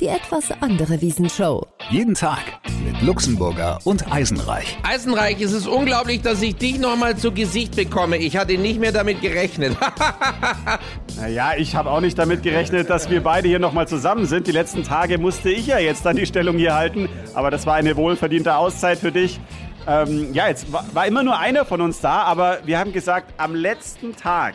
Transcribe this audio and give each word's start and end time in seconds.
Die 0.00 0.06
etwas 0.06 0.50
andere 0.62 1.02
Wiesenshow. 1.02 1.66
Jeden 1.90 2.14
Tag 2.14 2.38
mit 2.86 3.02
Luxemburger 3.02 3.80
und 3.84 4.10
Eisenreich. 4.10 4.78
Eisenreich, 4.82 5.42
es 5.42 5.52
ist 5.52 5.66
unglaublich, 5.66 6.22
dass 6.22 6.40
ich 6.40 6.56
dich 6.56 6.78
nochmal 6.78 7.18
zu 7.18 7.32
Gesicht 7.32 7.76
bekomme. 7.76 8.16
Ich 8.16 8.38
hatte 8.38 8.56
nicht 8.56 8.80
mehr 8.80 8.92
damit 8.92 9.20
gerechnet. 9.20 9.76
Naja, 11.16 11.52
ich 11.58 11.74
habe 11.74 11.90
auch 11.90 12.00
nicht 12.00 12.18
damit 12.18 12.42
gerechnet, 12.42 12.88
dass 12.88 13.10
wir 13.10 13.22
beide 13.22 13.46
hier 13.46 13.58
nochmal 13.58 13.86
zusammen 13.86 14.24
sind. 14.24 14.46
Die 14.46 14.52
letzten 14.52 14.84
Tage 14.84 15.18
musste 15.18 15.50
ich 15.50 15.66
ja 15.66 15.78
jetzt 15.78 16.06
dann 16.06 16.16
die 16.16 16.24
Stellung 16.24 16.56
hier 16.56 16.74
halten, 16.74 17.10
aber 17.34 17.50
das 17.50 17.66
war 17.66 17.74
eine 17.74 17.94
wohlverdiente 17.96 18.56
Auszeit 18.56 18.98
für 19.00 19.12
dich. 19.12 19.38
Ähm, 19.86 20.32
ja, 20.32 20.48
jetzt 20.48 20.72
war, 20.72 20.86
war 20.94 21.06
immer 21.06 21.22
nur 21.22 21.38
einer 21.38 21.66
von 21.66 21.82
uns 21.82 22.00
da, 22.00 22.22
aber 22.22 22.60
wir 22.64 22.78
haben 22.78 22.94
gesagt, 22.94 23.34
am 23.36 23.54
letzten 23.54 24.16
Tag 24.16 24.54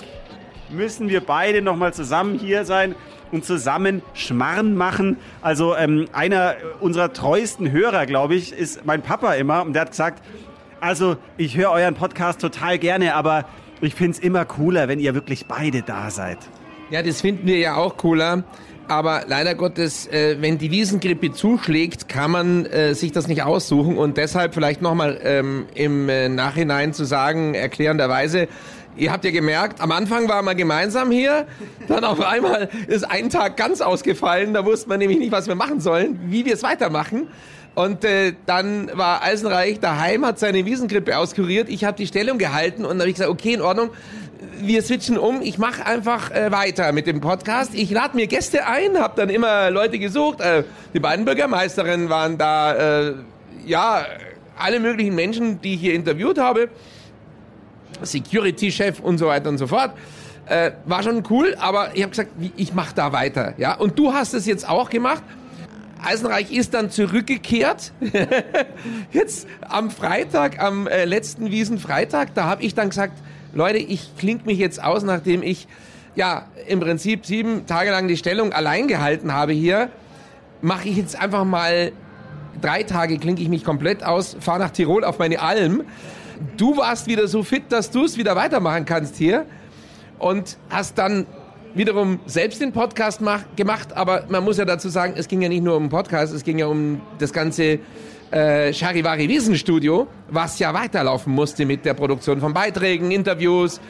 müssen 0.71 1.07
wir 1.07 1.23
beide 1.23 1.61
nochmal 1.61 1.93
zusammen 1.93 2.39
hier 2.39 2.65
sein 2.65 2.95
und 3.31 3.45
zusammen 3.45 4.01
Schmarrn 4.13 4.75
machen. 4.75 5.17
Also 5.41 5.75
ähm, 5.75 6.07
einer 6.13 6.55
unserer 6.79 7.13
treuesten 7.13 7.71
Hörer, 7.71 8.05
glaube 8.05 8.35
ich, 8.35 8.53
ist 8.53 8.85
mein 8.85 9.01
Papa 9.01 9.33
immer 9.33 9.61
und 9.63 9.73
der 9.73 9.83
hat 9.83 9.91
gesagt, 9.91 10.23
also 10.79 11.17
ich 11.37 11.57
höre 11.57 11.71
euren 11.71 11.95
Podcast 11.95 12.41
total 12.41 12.77
gerne, 12.77 13.15
aber 13.15 13.45
ich 13.81 13.95
finde 13.95 14.11
es 14.11 14.19
immer 14.19 14.45
cooler, 14.45 14.87
wenn 14.87 14.99
ihr 14.99 15.13
wirklich 15.13 15.45
beide 15.47 15.81
da 15.81 16.09
seid. 16.09 16.37
ja, 16.89 17.01
das 17.01 17.21
finden 17.21 17.47
wir 17.47 17.57
ja 17.57 17.75
auch 17.75 17.97
cooler. 17.97 18.43
Aber 18.87 19.23
leider 19.27 19.55
Gottes, 19.55 20.05
äh, 20.07 20.37
wenn 20.41 20.59
die 20.59 20.69
Wiesengrippe 20.69 21.31
zuschlägt, 21.31 22.07
kann 22.07 22.29
man 22.29 22.65
äh, 22.67 22.93
sich 22.93 23.11
das 23.11 23.27
nicht 23.27 23.41
aussuchen. 23.41 23.97
Und 23.97 24.17
deshalb 24.17 24.53
vielleicht 24.53 24.81
nochmal 24.81 25.19
ähm, 25.23 25.65
im 25.73 26.07
äh, 26.07 26.29
Nachhinein 26.29 26.93
zu 26.93 27.03
sagen, 27.03 27.55
erklärenderweise, 27.55 28.47
ihr 28.97 29.11
habt 29.11 29.25
ja 29.25 29.31
gemerkt, 29.31 29.81
am 29.81 29.91
Anfang 29.91 30.27
waren 30.29 30.45
wir 30.45 30.55
gemeinsam 30.55 31.11
hier, 31.11 31.45
dann 31.87 32.03
auf 32.03 32.21
einmal 32.21 32.69
ist 32.87 33.03
ein 33.03 33.29
Tag 33.29 33.57
ganz 33.57 33.81
ausgefallen, 33.81 34.53
da 34.53 34.65
wusste 34.65 34.89
man 34.89 34.99
nämlich 34.99 35.19
nicht, 35.19 35.31
was 35.31 35.47
wir 35.47 35.55
machen 35.55 35.79
sollen, 35.79 36.19
wie 36.27 36.45
wir 36.45 36.53
es 36.53 36.63
weitermachen. 36.63 37.27
Und 37.75 38.05
äh, 38.05 38.33
dann 38.45 38.89
war 38.93 39.21
Eisenreich 39.21 39.81
daheim, 39.81 40.25
hat 40.25 40.39
seine 40.39 40.65
Wiesengrippe 40.65 41.17
auskuriert, 41.17 41.67
ich 41.67 41.83
habe 41.83 41.97
die 41.97 42.07
Stellung 42.07 42.37
gehalten 42.37 42.85
und 42.85 42.99
habe 42.99 43.09
ich 43.09 43.15
gesagt, 43.15 43.29
okay, 43.29 43.53
in 43.53 43.61
Ordnung, 43.61 43.89
wir 44.59 44.81
switchen 44.81 45.17
um. 45.17 45.41
Ich 45.41 45.57
mache 45.57 45.85
einfach 45.85 46.31
äh, 46.31 46.51
weiter 46.51 46.91
mit 46.91 47.07
dem 47.07 47.19
Podcast. 47.19 47.73
Ich 47.73 47.91
lade 47.91 48.15
mir 48.15 48.27
Gäste 48.27 48.65
ein, 48.65 48.97
habe 48.97 49.13
dann 49.17 49.29
immer 49.29 49.69
Leute 49.71 49.99
gesucht. 49.99 50.39
Äh, 50.39 50.63
die 50.93 50.99
beiden 50.99 51.25
Bürgermeisterinnen 51.25 52.09
waren 52.09 52.37
da. 52.37 53.07
Äh, 53.07 53.13
ja, 53.65 54.05
alle 54.57 54.79
möglichen 54.79 55.15
Menschen, 55.15 55.61
die 55.61 55.73
ich 55.73 55.81
hier 55.81 55.93
interviewt 55.93 56.37
habe. 56.37 56.69
Security-Chef 58.01 58.99
und 58.99 59.17
so 59.17 59.27
weiter 59.27 59.49
und 59.49 59.57
so 59.57 59.67
fort. 59.67 59.91
Äh, 60.47 60.71
war 60.85 61.01
schon 61.01 61.23
cool, 61.29 61.55
aber 61.59 61.95
ich 61.95 62.03
habe 62.03 62.11
gesagt, 62.11 62.31
ich 62.55 62.73
mache 62.73 62.93
da 62.93 63.11
weiter. 63.11 63.53
Ja, 63.57 63.75
und 63.75 63.97
du 63.97 64.13
hast 64.13 64.33
es 64.33 64.45
jetzt 64.45 64.67
auch 64.67 64.89
gemacht. 64.89 65.23
Eisenreich 66.03 66.51
ist 66.51 66.73
dann 66.75 66.91
zurückgekehrt. 66.91 67.91
Jetzt 69.11 69.47
am 69.61 69.89
Freitag, 69.89 70.61
am 70.61 70.85
äh, 70.85 71.05
letzten 71.05 71.49
Wiesenfreitag, 71.49 72.35
da 72.35 72.45
habe 72.45 72.61
ich 72.61 72.75
dann 72.75 72.89
gesagt, 72.89 73.13
Leute, 73.53 73.79
ich 73.79 74.15
klink 74.17 74.45
mich 74.45 74.59
jetzt 74.59 74.83
aus, 74.83 75.03
nachdem 75.03 75.41
ich 75.41 75.67
ja 76.15 76.47
im 76.67 76.81
Prinzip 76.81 77.25
sieben 77.25 77.65
Tage 77.65 77.89
lang 77.89 78.07
die 78.07 78.17
Stellung 78.17 78.53
allein 78.53 78.87
gehalten 78.87 79.33
habe 79.33 79.53
hier, 79.53 79.89
mache 80.61 80.89
ich 80.89 80.97
jetzt 80.97 81.19
einfach 81.19 81.45
mal 81.45 81.91
drei 82.61 82.83
Tage 82.83 83.17
klinke 83.17 83.41
ich 83.41 83.49
mich 83.49 83.63
komplett 83.63 84.03
aus, 84.03 84.35
fahre 84.39 84.59
nach 84.59 84.71
Tirol 84.71 85.03
auf 85.03 85.19
meine 85.19 85.41
Alm. 85.41 85.83
Du 86.57 86.77
warst 86.77 87.07
wieder 87.07 87.27
so 87.27 87.43
fit, 87.43 87.63
dass 87.69 87.91
du 87.91 88.05
es 88.05 88.17
wieder 88.17 88.35
weitermachen 88.35 88.85
kannst 88.85 89.15
hier 89.15 89.45
und 90.19 90.57
hast 90.69 90.97
dann 90.97 91.25
wiederum 91.73 92.19
selbst 92.25 92.61
den 92.61 92.71
Podcast 92.71 93.21
mach, 93.21 93.41
gemacht, 93.55 93.93
aber 93.93 94.25
man 94.29 94.43
muss 94.43 94.57
ja 94.57 94.65
dazu 94.65 94.89
sagen, 94.89 95.13
es 95.17 95.27
ging 95.27 95.41
ja 95.41 95.49
nicht 95.49 95.63
nur 95.63 95.75
um 95.75 95.83
den 95.83 95.89
Podcast, 95.89 96.33
es 96.33 96.43
ging 96.43 96.57
ja 96.57 96.67
um 96.67 97.01
das 97.19 97.33
ganze 97.33 97.79
äh, 98.31 98.73
Charivari 98.73 99.27
Wiesenstudio, 99.27 100.07
was 100.29 100.57
ja 100.57 100.73
weiterlaufen 100.73 101.33
musste 101.33 101.65
mit 101.65 101.85
der 101.85 101.93
Produktion 101.93 102.39
von 102.39 102.53
Beiträgen, 102.53 103.11
Interviews, 103.11 103.81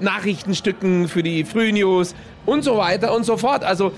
Nachrichtenstücken 0.00 1.08
für 1.08 1.22
die 1.22 1.44
Frühnews 1.44 2.14
und 2.46 2.62
so 2.62 2.76
weiter 2.76 3.14
und 3.14 3.24
so 3.24 3.36
fort. 3.36 3.64
Also 3.64 3.92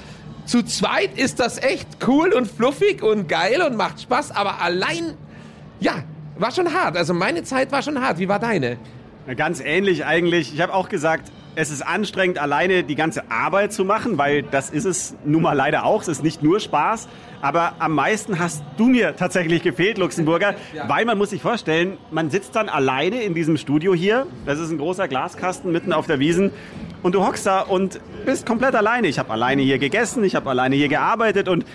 zu 0.47 0.63
zweit 0.63 1.17
ist 1.17 1.39
das 1.39 1.63
echt 1.63 1.87
cool 2.07 2.33
und 2.33 2.47
fluffig 2.47 3.03
und 3.03 3.29
geil 3.29 3.63
und 3.63 3.77
macht 3.77 4.01
Spaß, 4.01 4.31
aber 4.33 4.61
allein, 4.61 5.15
ja, 5.81 6.03
war 6.39 6.51
schon 6.51 6.73
hart. 6.73 6.97
Also 6.97 7.15
meine 7.15 7.43
Zeit 7.45 7.73
war 7.73 7.83
schon 7.83 8.01
hart. 8.01 8.19
Wie 8.19 8.29
war 8.29 8.39
deine? 8.39 8.77
Na, 9.27 9.35
Ganz 9.35 9.61
ähnlich 9.61 10.05
eigentlich. 10.05 10.53
Ich 10.55 10.61
habe 10.61 10.75
auch 10.75 10.89
gesagt, 10.89 11.31
es 11.57 11.71
ist 11.71 11.87
anstrengend, 11.87 12.39
alleine 12.39 12.83
die 12.83 12.97
ganze 12.97 13.31
Arbeit 13.31 13.73
zu 13.73 13.85
machen, 13.85 14.19
weil 14.19 14.43
das 14.43 14.71
ist 14.71 14.85
es 14.85 15.15
nun 15.25 15.43
mal 15.43 15.53
leider 15.53 15.85
auch. 15.85 16.03
Es 16.03 16.09
ist 16.09 16.25
nicht 16.25 16.43
nur 16.43 16.59
Spaß. 16.59 17.09
Aber 17.41 17.75
am 17.79 17.95
meisten 17.95 18.39
hast 18.39 18.65
du 18.77 18.87
mir 18.87 19.17
tatsächlich 19.17 19.63
gefehlt, 19.63 19.99
Luxemburger, 19.99 20.55
weil 20.89 21.05
man 21.05 21.17
muss 21.19 21.31
sich 21.31 21.43
vorstellen, 21.43 21.99
man 22.11 22.31
sitzt 22.31 22.57
dann 22.57 22.69
alleine 22.69 23.23
in 23.23 23.35
diesem 23.35 23.57
Studio 23.57 23.95
hier. 23.95 24.27
Das 24.47 24.59
ist 24.59 24.71
ein 24.71 24.79
großer 24.79 25.07
Glaskasten 25.09 25.71
mitten 25.71 25.93
auf 25.93 26.07
der 26.07 26.19
Wiesen. 26.19 26.51
Und 27.03 27.15
du 27.15 27.25
hockst 27.25 27.47
da 27.47 27.61
und 27.61 28.01
bist 28.25 28.47
komplett 28.47 28.75
alleine. 28.75 29.09
Ich 29.09 29.19
habe 29.19 29.31
alleine 29.31 29.63
hier 29.63 29.79
gegessen, 29.79 30.25
ich 30.25 30.35
habe 30.35 30.49
alleine 30.51 30.75
hier 30.75 30.89
gearbeitet 30.89 31.49
und 31.49 31.67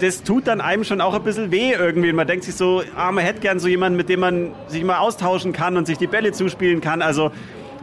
das 0.00 0.22
tut 0.22 0.46
dann 0.46 0.60
einem 0.60 0.84
schon 0.84 1.00
auch 1.00 1.14
ein 1.14 1.22
bisschen 1.22 1.50
weh 1.50 1.72
irgendwie. 1.72 2.12
Man 2.12 2.26
denkt 2.26 2.44
sich 2.44 2.54
so, 2.54 2.82
ah, 2.96 3.12
man 3.12 3.24
hätte 3.24 3.40
gern 3.40 3.58
so 3.58 3.68
jemanden, 3.68 3.96
mit 3.96 4.08
dem 4.08 4.20
man 4.20 4.52
sich 4.68 4.82
mal 4.84 4.98
austauschen 4.98 5.52
kann 5.52 5.76
und 5.76 5.86
sich 5.86 5.98
die 5.98 6.06
Bälle 6.06 6.32
zuspielen 6.32 6.80
kann. 6.80 7.02
Also 7.02 7.30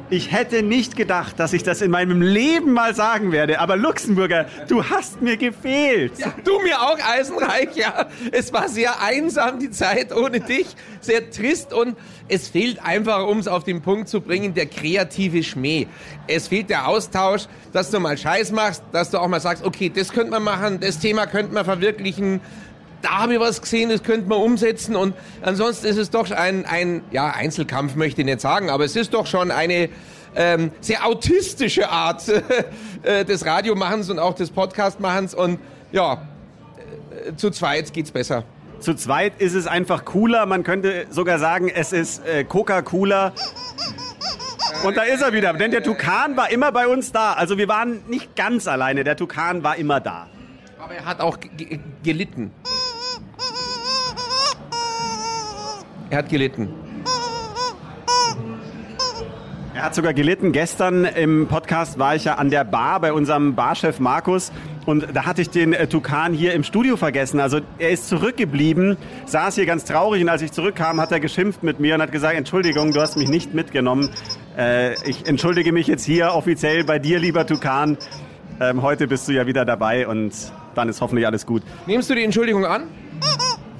ich 0.09 0.31
hätte 0.31 0.63
nicht 0.63 0.95
gedacht, 0.95 1.39
dass 1.39 1.53
ich 1.53 1.63
das 1.63 1.81
in 1.81 1.91
meinem 1.91 2.21
Leben 2.21 2.71
mal 2.71 2.95
sagen 2.95 3.31
werde. 3.31 3.59
Aber 3.59 3.75
Luxemburger, 3.75 4.45
du 4.67 4.83
hast 4.83 5.21
mir 5.21 5.37
gefehlt. 5.37 6.13
Du 6.43 6.59
mir 6.61 6.81
auch, 6.81 6.97
Eisenreich, 6.99 7.75
ja. 7.75 8.07
Es 8.31 8.53
war 8.53 8.69
sehr 8.69 9.01
einsam, 9.01 9.59
die 9.59 9.69
Zeit 9.69 10.15
ohne 10.15 10.39
dich. 10.39 10.67
Sehr 11.01 11.29
trist 11.29 11.73
und 11.73 11.97
es 12.29 12.47
fehlt 12.47 12.83
einfach, 12.83 13.27
um 13.27 13.39
es 13.39 13.47
auf 13.47 13.63
den 13.63 13.81
Punkt 13.81 14.07
zu 14.07 14.21
bringen, 14.21 14.53
der 14.53 14.65
kreative 14.65 15.43
Schmäh. 15.43 15.87
Es 16.27 16.47
fehlt 16.47 16.69
der 16.69 16.87
Austausch, 16.87 17.47
dass 17.73 17.91
du 17.91 17.99
mal 17.99 18.17
Scheiß 18.17 18.51
machst, 18.51 18.83
dass 18.91 19.11
du 19.11 19.19
auch 19.19 19.27
mal 19.27 19.41
sagst, 19.41 19.65
okay, 19.65 19.91
das 19.93 20.11
könnte 20.11 20.31
man 20.31 20.43
machen, 20.43 20.79
das 20.79 20.99
Thema 20.99 21.27
könnte 21.27 21.53
man 21.53 21.65
verwirklichen. 21.65 22.41
Da 23.01 23.19
habe 23.19 23.35
ich 23.35 23.39
was 23.39 23.61
gesehen, 23.61 23.89
das 23.89 24.01
könnte 24.03 24.27
man 24.27 24.39
umsetzen 24.39 24.95
und 24.95 25.13
ansonsten 25.43 25.85
ist 25.85 25.97
es 25.97 26.09
doch 26.09 26.29
ein, 26.31 26.65
ein 26.65 27.03
ja, 27.11 27.29
Einzelkampf 27.29 27.95
möchte 27.95 28.21
ich 28.21 28.25
nicht 28.25 28.41
sagen, 28.41 28.69
aber 28.69 28.85
es 28.85 28.95
ist 28.95 29.13
doch 29.13 29.27
schon 29.27 29.51
eine 29.51 29.89
ähm, 30.35 30.71
sehr 30.81 31.05
autistische 31.05 31.89
Art 31.89 32.23
äh, 33.03 33.23
des 33.23 33.45
Radiomachens 33.45 34.09
und 34.09 34.19
auch 34.19 34.33
des 34.33 34.49
Podcastmachens 34.49 35.35
und 35.35 35.59
ja, 35.91 36.27
äh, 37.27 37.35
zu 37.35 37.51
zweit 37.51 37.93
geht's 37.93 38.11
besser. 38.11 38.43
Zu 38.79 38.93
zweit 38.95 39.33
ist 39.41 39.55
es 39.55 39.65
einfach 39.65 40.05
cooler. 40.05 40.45
Man 40.45 40.63
könnte 40.63 41.07
sogar 41.09 41.39
sagen, 41.39 41.67
es 41.69 41.93
ist 41.93 42.23
äh, 42.27 42.43
Coca-Cola. 42.43 43.33
Und 44.83 44.95
da 44.97 45.01
ist 45.01 45.21
er 45.23 45.33
wieder. 45.33 45.53
Denn 45.53 45.71
der 45.71 45.81
Tukan 45.81 46.37
war 46.37 46.51
immer 46.51 46.71
bei 46.71 46.87
uns 46.87 47.11
da. 47.11 47.33
Also 47.33 47.57
wir 47.57 47.67
waren 47.67 48.03
nicht 48.07 48.35
ganz 48.35 48.67
alleine. 48.67 49.03
Der 49.03 49.15
Tukan 49.17 49.63
war 49.63 49.77
immer 49.77 49.99
da. 49.99 50.27
Aber 50.77 50.93
er 50.93 51.05
hat 51.05 51.21
auch 51.21 51.39
ge- 51.39 51.79
gelitten. 52.03 52.51
Er 56.09 56.19
hat 56.19 56.29
gelitten. 56.29 56.69
Er 59.73 59.83
hat 59.83 59.93
sogar 59.93 60.13
gelitten. 60.13 60.53
Gestern 60.53 61.05
im 61.05 61.47
Podcast 61.47 61.99
war 61.99 62.15
ich 62.15 62.23
ja 62.23 62.35
an 62.35 62.49
der 62.49 62.63
Bar 62.63 62.99
bei 62.99 63.13
unserem 63.13 63.53
Barchef 63.55 63.99
Markus 63.99 64.51
und 64.85 65.05
da 65.13 65.25
hatte 65.25 65.41
ich 65.41 65.49
den 65.49 65.73
äh, 65.73 65.85
Tukan 65.85 66.33
hier 66.33 66.53
im 66.53 66.63
Studio 66.63 66.95
vergessen. 66.95 67.39
Also 67.39 67.59
er 67.77 67.89
ist 67.89 68.07
zurückgeblieben, 68.07 68.97
saß 69.25 69.55
hier 69.55 69.65
ganz 69.65 69.83
traurig 69.83 70.23
und 70.23 70.29
als 70.29 70.41
ich 70.41 70.51
zurückkam, 70.51 70.99
hat 70.99 71.11
er 71.11 71.19
geschimpft 71.19 71.61
mit 71.61 71.79
mir 71.79 71.93
und 71.95 72.01
hat 72.01 72.11
gesagt, 72.11 72.35
Entschuldigung, 72.35 72.93
du 72.93 73.01
hast 73.01 73.17
mich 73.17 73.27
nicht 73.27 73.53
mitgenommen. 73.53 74.09
Äh, 74.57 74.93
ich 75.07 75.27
entschuldige 75.27 75.73
mich 75.73 75.87
jetzt 75.87 76.05
hier 76.05 76.33
offiziell 76.33 76.85
bei 76.85 76.99
dir, 76.99 77.19
lieber 77.19 77.45
Tukan. 77.45 77.97
Ähm, 78.59 78.81
heute 78.81 79.07
bist 79.07 79.27
du 79.27 79.33
ja 79.33 79.45
wieder 79.45 79.65
dabei 79.65 80.07
und 80.07 80.33
dann 80.73 80.89
ist 80.89 81.01
hoffentlich 81.01 81.27
alles 81.27 81.45
gut. 81.45 81.61
Nimmst 81.85 82.09
du 82.09 82.15
die 82.15 82.23
Entschuldigung 82.23 82.65
an? 82.65 82.85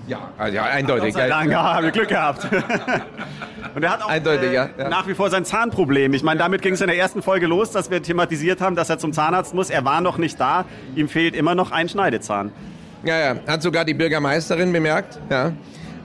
Ja, 0.08 0.30
also 0.38 0.56
ja 0.56 0.64
eindeutig. 0.64 1.14
Gott 1.14 1.22
sei 1.22 1.28
Dank, 1.28 1.52
ja, 1.52 1.76
haben 1.76 1.84
wir 1.84 1.92
Glück 1.92 2.08
gehabt. 2.08 2.48
Und 3.76 3.84
er 3.84 3.92
hat 3.92 4.02
auch 4.02 4.10
Eindeutig, 4.10 4.50
äh, 4.50 4.56
ja, 4.56 4.70
ja. 4.78 4.90
nach 4.90 5.08
wie 5.08 5.14
vor 5.14 5.30
sein 5.30 5.46
Zahnproblem. 5.46 6.14
Ich 6.14 6.24
meine, 6.24 6.40
damit 6.40 6.62
ging 6.62 6.74
es 6.74 6.82
in 6.82 6.88
der 6.88 6.98
ersten 6.98 7.22
Folge 7.22 7.46
los, 7.46 7.72
dass 7.72 7.92
wir 7.92 8.02
thematisiert 8.02 8.62
haben, 8.62 8.76
dass 8.76 8.90
er 8.90 8.98
zum 8.98 9.14
Zahnarzt 9.14 9.54
muss. 9.54 9.70
Er 9.70 9.86
war 9.86 10.02
noch 10.02 10.18
nicht 10.18 10.40
da. 10.40 10.66
Ihm 10.96 11.10
fehlt 11.10 11.36
immer 11.36 11.54
noch 11.54 11.72
ein 11.72 11.90
Schneidezahn. 11.90 12.52
Ja, 13.04 13.20
ja, 13.20 13.36
hat 13.46 13.62
sogar 13.62 13.86
die 13.86 13.94
Bürgermeisterin 13.94 14.72
bemerkt. 14.72 15.20
Ja. 15.30 15.52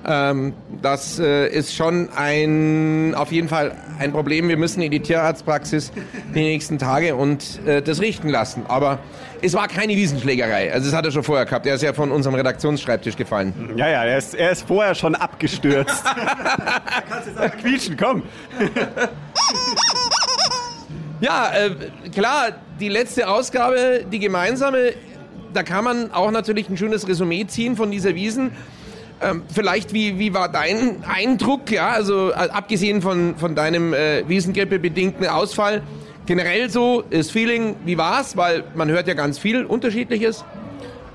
Ähm, 0.04 0.54
das 0.80 1.18
äh, 1.18 1.48
ist 1.48 1.74
schon 1.74 2.08
ein, 2.16 3.14
auf 3.14 3.30
jeden 3.30 3.48
Fall 3.48 3.76
ein 3.98 4.12
Problem. 4.12 4.48
Wir 4.48 4.56
müssen 4.56 4.82
in 4.82 4.90
die 4.90 5.00
Tierarztpraxis 5.00 5.92
die 6.34 6.40
nächsten 6.40 6.78
Tage 6.78 7.14
und 7.14 7.64
äh, 7.66 7.82
das 7.82 8.00
richten 8.00 8.28
lassen. 8.28 8.64
Aber 8.66 8.98
es 9.42 9.54
war 9.54 9.68
keine 9.68 9.94
Wiesenschlägerei. 9.94 10.72
Also 10.72 10.86
das 10.86 10.96
hat 10.96 11.04
er 11.04 11.12
schon 11.12 11.22
vorher 11.22 11.46
gehabt. 11.46 11.66
Er 11.66 11.76
ist 11.76 11.82
ja 11.82 11.92
von 11.92 12.10
unserem 12.10 12.34
Redaktionsschreibtisch 12.34 13.16
gefallen. 13.16 13.54
Ja, 13.76 13.88
ja, 13.88 14.04
er 14.04 14.18
ist, 14.18 14.34
er 14.34 14.50
ist 14.50 14.66
vorher 14.66 14.94
schon 14.94 15.14
abgestürzt. 15.14 16.04
da 16.04 16.82
kannst 17.08 17.28
du 17.28 17.42
jetzt 17.42 17.58
quietschen, 17.58 17.96
komm. 17.96 18.22
ja, 21.20 21.52
äh, 21.52 22.10
klar, 22.10 22.48
die 22.80 22.88
letzte 22.88 23.28
Ausgabe, 23.28 24.04
die 24.10 24.18
gemeinsame, 24.18 24.94
da 25.52 25.62
kann 25.62 25.84
man 25.84 26.10
auch 26.12 26.30
natürlich 26.30 26.68
ein 26.68 26.76
schönes 26.76 27.06
Resümee 27.06 27.46
ziehen 27.46 27.76
von 27.76 27.90
dieser 27.90 28.14
Wiesen. 28.14 28.52
Ähm, 29.22 29.42
vielleicht, 29.52 29.92
wie, 29.92 30.18
wie 30.18 30.34
war 30.34 30.50
dein 30.50 31.04
Eindruck, 31.04 31.70
ja, 31.70 31.90
also 31.90 32.30
äh, 32.30 32.34
abgesehen 32.34 33.02
von, 33.02 33.36
von 33.36 33.54
deinem 33.54 33.94
äh, 33.94 34.28
Wiesengrippe-bedingten 34.28 35.26
Ausfall, 35.26 35.82
generell 36.26 36.70
so, 36.70 37.04
das 37.08 37.30
Feeling, 37.30 37.76
wie 37.84 37.98
war's? 37.98 38.36
Weil 38.36 38.64
man 38.74 38.88
hört 38.88 39.06
ja 39.06 39.14
ganz 39.14 39.38
viel 39.38 39.64
Unterschiedliches. 39.64 40.44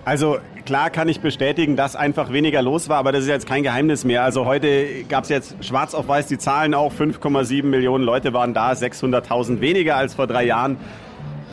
Also 0.05 0.37
klar 0.65 0.89
kann 0.89 1.09
ich 1.09 1.19
bestätigen, 1.19 1.75
dass 1.75 1.97
einfach 1.97 2.31
weniger 2.31 2.61
los 2.61 2.87
war, 2.87 2.97
aber 2.97 3.11
das 3.11 3.23
ist 3.23 3.29
jetzt 3.29 3.45
kein 3.45 3.63
Geheimnis 3.63 4.05
mehr. 4.05 4.23
Also 4.23 4.45
heute 4.45 5.03
gab 5.09 5.23
es 5.23 5.29
jetzt 5.29 5.65
schwarz 5.65 5.93
auf 5.93 6.07
weiß 6.07 6.27
die 6.27 6.37
Zahlen 6.37 6.73
auch, 6.73 6.93
5,7 6.93 7.63
Millionen 7.63 8.05
Leute 8.05 8.31
waren 8.31 8.53
da, 8.53 8.71
600.000 8.71 9.59
weniger 9.59 9.97
als 9.97 10.13
vor 10.13 10.27
drei 10.27 10.45
Jahren. 10.45 10.77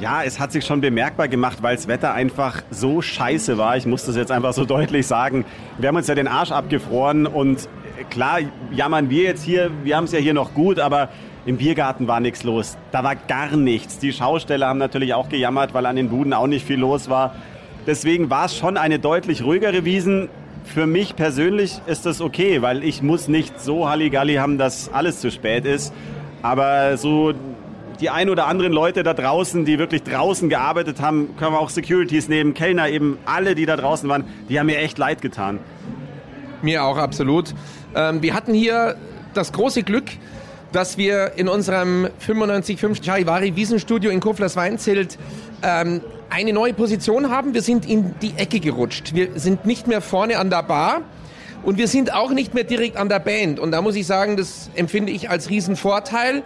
Ja, 0.00 0.24
es 0.24 0.40
hat 0.40 0.50
sich 0.50 0.64
schon 0.64 0.80
bemerkbar 0.80 1.28
gemacht, 1.28 1.58
weil 1.62 1.76
das 1.76 1.86
Wetter 1.86 2.12
einfach 2.14 2.62
so 2.70 3.00
scheiße 3.00 3.58
war. 3.58 3.76
Ich 3.76 3.86
muss 3.86 4.04
das 4.04 4.16
jetzt 4.16 4.32
einfach 4.32 4.52
so 4.52 4.64
deutlich 4.66 5.06
sagen. 5.06 5.44
Wir 5.78 5.88
haben 5.88 5.96
uns 5.96 6.08
ja 6.08 6.16
den 6.16 6.26
Arsch 6.26 6.50
abgefroren 6.50 7.26
und 7.28 7.68
klar 8.10 8.38
jammern 8.72 9.08
wir 9.08 9.22
jetzt 9.22 9.44
hier, 9.44 9.70
wir 9.84 9.96
haben 9.96 10.04
es 10.04 10.12
ja 10.12 10.18
hier 10.18 10.34
noch 10.34 10.52
gut, 10.52 10.80
aber 10.80 11.10
im 11.46 11.58
Biergarten 11.58 12.08
war 12.08 12.18
nichts 12.18 12.42
los. 12.42 12.76
Da 12.90 13.04
war 13.04 13.14
gar 13.14 13.56
nichts. 13.56 14.00
Die 14.00 14.12
Schausteller 14.12 14.66
haben 14.66 14.78
natürlich 14.78 15.14
auch 15.14 15.28
gejammert, 15.28 15.74
weil 15.74 15.86
an 15.86 15.94
den 15.94 16.08
Buden 16.08 16.32
auch 16.32 16.48
nicht 16.48 16.66
viel 16.66 16.80
los 16.80 17.08
war. 17.08 17.36
Deswegen 17.86 18.30
war 18.30 18.46
es 18.46 18.56
schon 18.56 18.76
eine 18.76 18.98
deutlich 18.98 19.44
ruhigere 19.44 19.84
Wiesen. 19.84 20.28
Für 20.64 20.86
mich 20.86 21.14
persönlich 21.14 21.80
ist 21.86 22.04
das 22.04 22.20
okay, 22.20 22.62
weil 22.62 22.82
ich 22.82 23.02
muss 23.02 23.28
nicht 23.28 23.60
so 23.60 23.88
Halligalli 23.88 24.36
haben, 24.36 24.58
dass 24.58 24.92
alles 24.92 25.20
zu 25.20 25.30
spät 25.30 25.66
ist. 25.66 25.92
Aber 26.42 26.96
so 26.96 27.32
die 28.00 28.10
ein 28.10 28.30
oder 28.30 28.46
anderen 28.46 28.72
Leute 28.72 29.02
da 29.02 29.14
draußen, 29.14 29.64
die 29.64 29.78
wirklich 29.78 30.02
draußen 30.02 30.48
gearbeitet 30.48 31.00
haben, 31.00 31.36
können 31.36 31.52
wir 31.52 31.60
auch 31.60 31.70
Securities 31.70 32.28
nehmen, 32.28 32.54
Kellner 32.54 32.88
eben, 32.88 33.18
alle, 33.24 33.54
die 33.54 33.66
da 33.66 33.76
draußen 33.76 34.08
waren, 34.08 34.24
die 34.48 34.58
haben 34.58 34.66
mir 34.66 34.78
echt 34.78 34.98
leid 34.98 35.22
getan. 35.22 35.58
Mir 36.62 36.84
auch 36.84 36.96
absolut. 36.96 37.54
Ähm, 37.94 38.22
wir 38.22 38.34
hatten 38.34 38.54
hier 38.54 38.96
das 39.34 39.52
große 39.52 39.82
Glück, 39.82 40.10
dass 40.72 40.98
wir 40.98 41.32
in 41.36 41.48
unserem 41.48 42.08
95.5 42.26 43.04
Charivari 43.04 43.54
Wiesenstudio 43.54 44.10
in 44.10 44.20
Koflers 44.20 44.56
Weinzelt 44.56 45.18
ähm, 45.62 46.00
eine 46.30 46.52
neue 46.52 46.72
Position 46.74 47.30
haben. 47.30 47.54
Wir 47.54 47.62
sind 47.62 47.88
in 47.88 48.14
die 48.20 48.34
Ecke 48.36 48.60
gerutscht. 48.60 49.14
Wir 49.14 49.28
sind 49.38 49.66
nicht 49.66 49.86
mehr 49.86 50.00
vorne 50.00 50.38
an 50.38 50.50
der 50.50 50.62
Bar. 50.62 51.02
Und 51.62 51.78
wir 51.78 51.88
sind 51.88 52.12
auch 52.12 52.30
nicht 52.30 52.54
mehr 52.54 52.64
direkt 52.64 52.96
an 52.96 53.08
der 53.08 53.20
Band. 53.20 53.58
Und 53.58 53.70
da 53.70 53.80
muss 53.80 53.94
ich 53.94 54.06
sagen, 54.06 54.36
das 54.36 54.68
empfinde 54.74 55.12
ich 55.12 55.30
als 55.30 55.48
Riesenvorteil. 55.48 56.42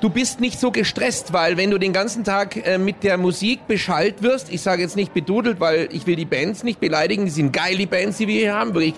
Du 0.00 0.08
bist 0.08 0.40
nicht 0.40 0.58
so 0.58 0.70
gestresst, 0.70 1.34
weil 1.34 1.58
wenn 1.58 1.70
du 1.70 1.76
den 1.76 1.92
ganzen 1.92 2.24
Tag 2.24 2.56
äh, 2.66 2.78
mit 2.78 3.02
der 3.02 3.18
Musik 3.18 3.66
beschallt 3.66 4.22
wirst, 4.22 4.50
ich 4.50 4.62
sage 4.62 4.80
jetzt 4.80 4.96
nicht 4.96 5.12
bedudelt, 5.12 5.60
weil 5.60 5.90
ich 5.92 6.06
will 6.06 6.16
die 6.16 6.24
Bands 6.24 6.62
nicht 6.62 6.80
beleidigen, 6.80 7.26
die 7.26 7.30
sind 7.30 7.52
geil, 7.52 7.76
die 7.76 7.84
Bands, 7.84 8.16
die 8.16 8.26
wir 8.26 8.40
hier 8.40 8.54
haben, 8.54 8.72
wirklich 8.72 8.94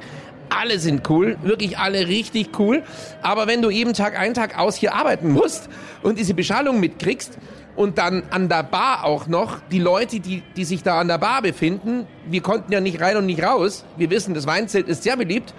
alle 0.49 0.79
sind 0.79 1.11
cool, 1.11 1.39
wirklich 1.43 1.77
alle 1.77 2.07
richtig 2.07 2.57
cool. 2.61 2.85
Aber 3.21 3.49
wenn 3.49 3.63
du 3.63 3.71
eben 3.71 3.95
Tag 3.95 4.17
ein, 4.17 4.33
Tag 4.33 4.57
aus 4.57 4.77
hier 4.77 4.95
arbeiten 4.95 5.33
musst 5.33 5.69
und 6.05 6.21
diese 6.21 6.35
Beschallung 6.35 6.79
mitkriegst 6.79 7.37
und 7.75 7.99
dann 7.99 8.23
an 8.31 8.49
der 8.49 8.63
Bar 8.63 9.05
auch 9.05 9.27
noch 9.27 9.59
die 9.73 9.81
Leute, 9.81 10.21
die, 10.21 10.45
die 10.55 10.65
sich 10.65 10.85
da 10.85 11.01
an 11.01 11.09
der 11.09 11.19
Bar 11.19 11.43
befinden, 11.43 12.07
wir 12.27 12.43
konnten 12.43 12.71
ja 12.71 12.81
nicht 12.81 13.01
rein 13.01 13.17
und 13.17 13.27
nicht 13.27 13.43
raus. 13.43 13.85
Wir 13.97 14.09
wissen, 14.11 14.35
das 14.35 14.47
Weinzelt 14.47 14.87
ist 14.87 15.03
sehr 15.03 15.17
beliebt 15.17 15.53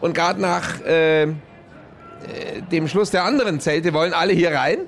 und 0.00 0.14
gerade 0.14 0.40
nach 0.40 0.80
äh, 0.80 1.28
dem 2.70 2.88
Schluss 2.88 3.10
der 3.10 3.24
anderen 3.24 3.60
Zelte 3.60 3.92
wollen 3.92 4.12
alle 4.12 4.32
hier 4.32 4.52
rein. 4.52 4.78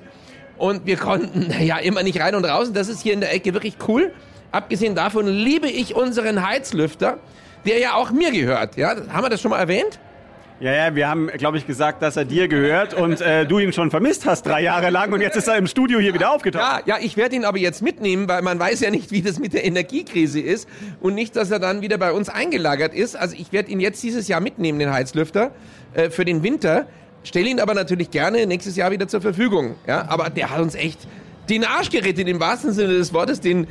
Und 0.57 0.85
wir 0.85 0.97
konnten 0.97 1.53
ja 1.61 1.77
immer 1.77 2.03
nicht 2.03 2.19
rein 2.19 2.35
und 2.35 2.45
raus. 2.45 2.67
Und 2.67 2.77
das 2.77 2.87
ist 2.87 3.01
hier 3.01 3.13
in 3.13 3.21
der 3.21 3.33
Ecke 3.33 3.53
wirklich 3.53 3.75
cool. 3.87 4.13
Abgesehen 4.51 4.95
davon 4.95 5.27
liebe 5.27 5.67
ich 5.67 5.95
unseren 5.95 6.45
Heizlüfter 6.45 7.19
der 7.65 7.79
ja 7.79 7.93
auch 7.93 8.11
mir 8.11 8.31
gehört. 8.31 8.77
Ja, 8.77 8.95
haben 9.09 9.23
wir 9.23 9.29
das 9.29 9.41
schon 9.41 9.51
mal 9.51 9.59
erwähnt? 9.59 9.99
Ja, 10.59 10.73
ja, 10.73 10.95
wir 10.95 11.07
haben, 11.07 11.27
glaube 11.27 11.57
ich, 11.57 11.65
gesagt, 11.65 12.03
dass 12.03 12.17
er 12.17 12.25
dir 12.25 12.47
gehört 12.47 12.93
und 12.93 13.19
äh, 13.19 13.47
du 13.47 13.57
ihn 13.57 13.73
schon 13.73 13.89
vermisst 13.89 14.27
hast 14.27 14.45
drei 14.45 14.61
Jahre 14.61 14.91
lang 14.91 15.11
und 15.11 15.19
jetzt 15.19 15.35
ist 15.35 15.47
er 15.47 15.55
im 15.55 15.65
Studio 15.65 15.97
hier 15.97 16.13
wieder 16.13 16.31
aufgetaucht. 16.31 16.83
Ja, 16.85 16.97
ja, 16.97 17.03
ich 17.03 17.17
werde 17.17 17.35
ihn 17.35 17.45
aber 17.45 17.57
jetzt 17.57 17.81
mitnehmen, 17.81 18.27
weil 18.27 18.43
man 18.43 18.59
weiß 18.59 18.81
ja 18.81 18.91
nicht, 18.91 19.09
wie 19.09 19.23
das 19.23 19.39
mit 19.39 19.53
der 19.53 19.65
Energiekrise 19.65 20.39
ist 20.39 20.69
und 20.99 21.15
nicht, 21.15 21.35
dass 21.35 21.49
er 21.49 21.57
dann 21.57 21.81
wieder 21.81 21.97
bei 21.97 22.11
uns 22.11 22.29
eingelagert 22.29 22.93
ist. 22.93 23.15
Also 23.15 23.35
ich 23.39 23.51
werde 23.51 23.71
ihn 23.71 23.79
jetzt 23.79 24.03
dieses 24.03 24.27
Jahr 24.27 24.39
mitnehmen, 24.39 24.77
den 24.77 24.91
Heizlüfter, 24.91 25.49
äh, 25.95 26.11
für 26.11 26.25
den 26.25 26.43
Winter. 26.43 26.85
Stelle 27.23 27.49
ihn 27.49 27.59
aber 27.59 27.73
natürlich 27.73 28.11
gerne 28.11 28.45
nächstes 28.47 28.75
Jahr 28.75 28.91
wieder 28.91 29.07
zur 29.07 29.21
Verfügung. 29.21 29.75
Ja, 29.87 30.07
aber 30.09 30.29
der 30.29 30.49
hat 30.49 30.59
uns 30.59 30.75
echt 30.75 30.99
den 31.49 31.65
Arsch 31.65 31.89
gerettet, 31.89 32.27
im 32.27 32.39
wahrsten 32.39 32.73
Sinne 32.73 32.93
des 32.93 33.13
Wortes, 33.13 33.41
den 33.41 33.67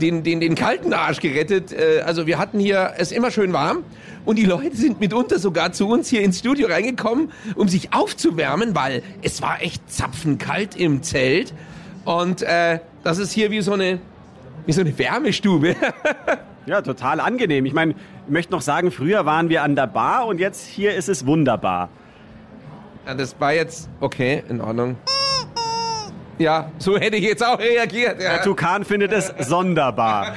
den, 0.00 0.22
den, 0.22 0.40
den 0.40 0.54
kalten 0.54 0.92
Arsch 0.92 1.20
gerettet. 1.20 1.72
Äh, 1.72 2.02
also 2.04 2.26
wir 2.26 2.38
hatten 2.38 2.58
hier 2.58 2.94
es 2.96 3.12
immer 3.12 3.30
schön 3.30 3.52
warm 3.52 3.84
und 4.24 4.36
die 4.36 4.44
Leute 4.44 4.76
sind 4.76 5.00
mitunter 5.00 5.38
sogar 5.38 5.72
zu 5.72 5.88
uns 5.88 6.08
hier 6.08 6.22
ins 6.22 6.38
Studio 6.38 6.68
reingekommen, 6.68 7.30
um 7.54 7.68
sich 7.68 7.92
aufzuwärmen, 7.92 8.74
weil 8.74 9.02
es 9.22 9.42
war 9.42 9.62
echt 9.62 9.90
zapfenkalt 9.90 10.76
im 10.76 11.02
Zelt. 11.02 11.52
Und 12.04 12.42
äh, 12.42 12.80
das 13.04 13.18
ist 13.18 13.32
hier 13.32 13.50
wie 13.50 13.60
so 13.60 13.72
eine, 13.72 14.00
wie 14.66 14.72
so 14.72 14.80
eine 14.80 14.98
Wärmestube. 14.98 15.76
ja, 16.66 16.82
total 16.82 17.20
angenehm. 17.20 17.66
Ich 17.66 17.74
meine, 17.74 17.92
ich 17.92 18.32
möchte 18.32 18.52
noch 18.52 18.62
sagen, 18.62 18.90
früher 18.90 19.26
waren 19.26 19.48
wir 19.48 19.62
an 19.62 19.76
der 19.76 19.86
Bar 19.86 20.26
und 20.26 20.40
jetzt 20.40 20.66
hier 20.66 20.94
ist 20.94 21.08
es 21.08 21.26
wunderbar. 21.26 21.90
Ja, 23.10 23.14
das 23.14 23.34
war 23.40 23.52
jetzt 23.52 23.88
okay, 23.98 24.44
in 24.48 24.60
Ordnung. 24.60 24.94
Ja, 26.38 26.70
so 26.78 26.96
hätte 26.96 27.16
ich 27.16 27.24
jetzt 27.24 27.44
auch 27.44 27.58
reagiert. 27.58 28.22
Ja. 28.22 28.34
Der 28.34 28.42
Tukan 28.42 28.84
findet 28.84 29.10
es 29.10 29.34
sonderbar. 29.48 30.36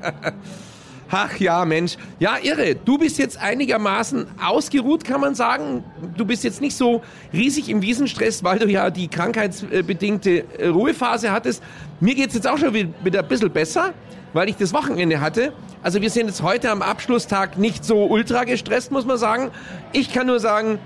Ach 1.10 1.36
ja, 1.36 1.66
Mensch. 1.66 1.98
Ja, 2.18 2.38
irre. 2.42 2.76
Du 2.76 2.96
bist 2.96 3.18
jetzt 3.18 3.36
einigermaßen 3.36 4.26
ausgeruht, 4.42 5.04
kann 5.04 5.20
man 5.20 5.34
sagen. 5.34 5.84
Du 6.16 6.24
bist 6.24 6.44
jetzt 6.44 6.62
nicht 6.62 6.78
so 6.78 7.02
riesig 7.30 7.68
im 7.68 7.82
Wiesenstress, 7.82 8.42
weil 8.42 8.58
du 8.58 8.66
ja 8.70 8.88
die 8.88 9.08
krankheitsbedingte 9.08 10.44
Ruhephase 10.64 11.30
hattest. 11.30 11.62
Mir 12.00 12.14
geht's 12.14 12.34
jetzt 12.34 12.48
auch 12.48 12.56
schon 12.56 12.72
wieder 12.72 13.18
ein 13.18 13.28
bisschen 13.28 13.50
besser, 13.50 13.92
weil 14.32 14.48
ich 14.48 14.56
das 14.56 14.72
Wochenende 14.72 15.20
hatte. 15.20 15.52
Also 15.82 16.00
wir 16.00 16.08
sind 16.08 16.28
jetzt 16.28 16.40
heute 16.40 16.70
am 16.70 16.80
Abschlusstag 16.80 17.58
nicht 17.58 17.84
so 17.84 18.06
ultra 18.06 18.44
gestresst, 18.44 18.90
muss 18.90 19.04
man 19.04 19.18
sagen. 19.18 19.50
Ich 19.92 20.10
kann 20.10 20.26
nur 20.26 20.40
sagen, 20.40 20.78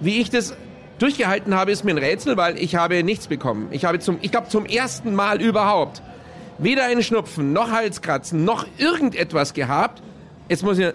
wie 0.00 0.20
ich 0.20 0.30
das 0.30 0.54
durchgehalten 0.98 1.54
habe, 1.54 1.72
ist 1.72 1.84
mir 1.84 1.92
ein 1.92 1.98
Rätsel, 1.98 2.36
weil 2.36 2.58
ich 2.58 2.76
habe 2.76 3.02
nichts 3.02 3.26
bekommen. 3.26 3.68
Ich 3.70 3.84
habe 3.84 3.98
zum, 3.98 4.18
ich 4.22 4.30
glaube 4.30 4.48
zum 4.48 4.66
ersten 4.66 5.14
Mal 5.14 5.40
überhaupt 5.40 6.02
weder 6.58 6.84
einen 6.84 7.02
Schnupfen, 7.02 7.52
noch 7.52 7.70
Halskratzen, 7.70 8.44
noch 8.44 8.66
irgendetwas 8.78 9.54
gehabt. 9.54 10.02
Jetzt 10.48 10.62
muss 10.62 10.78
ich 10.78 10.92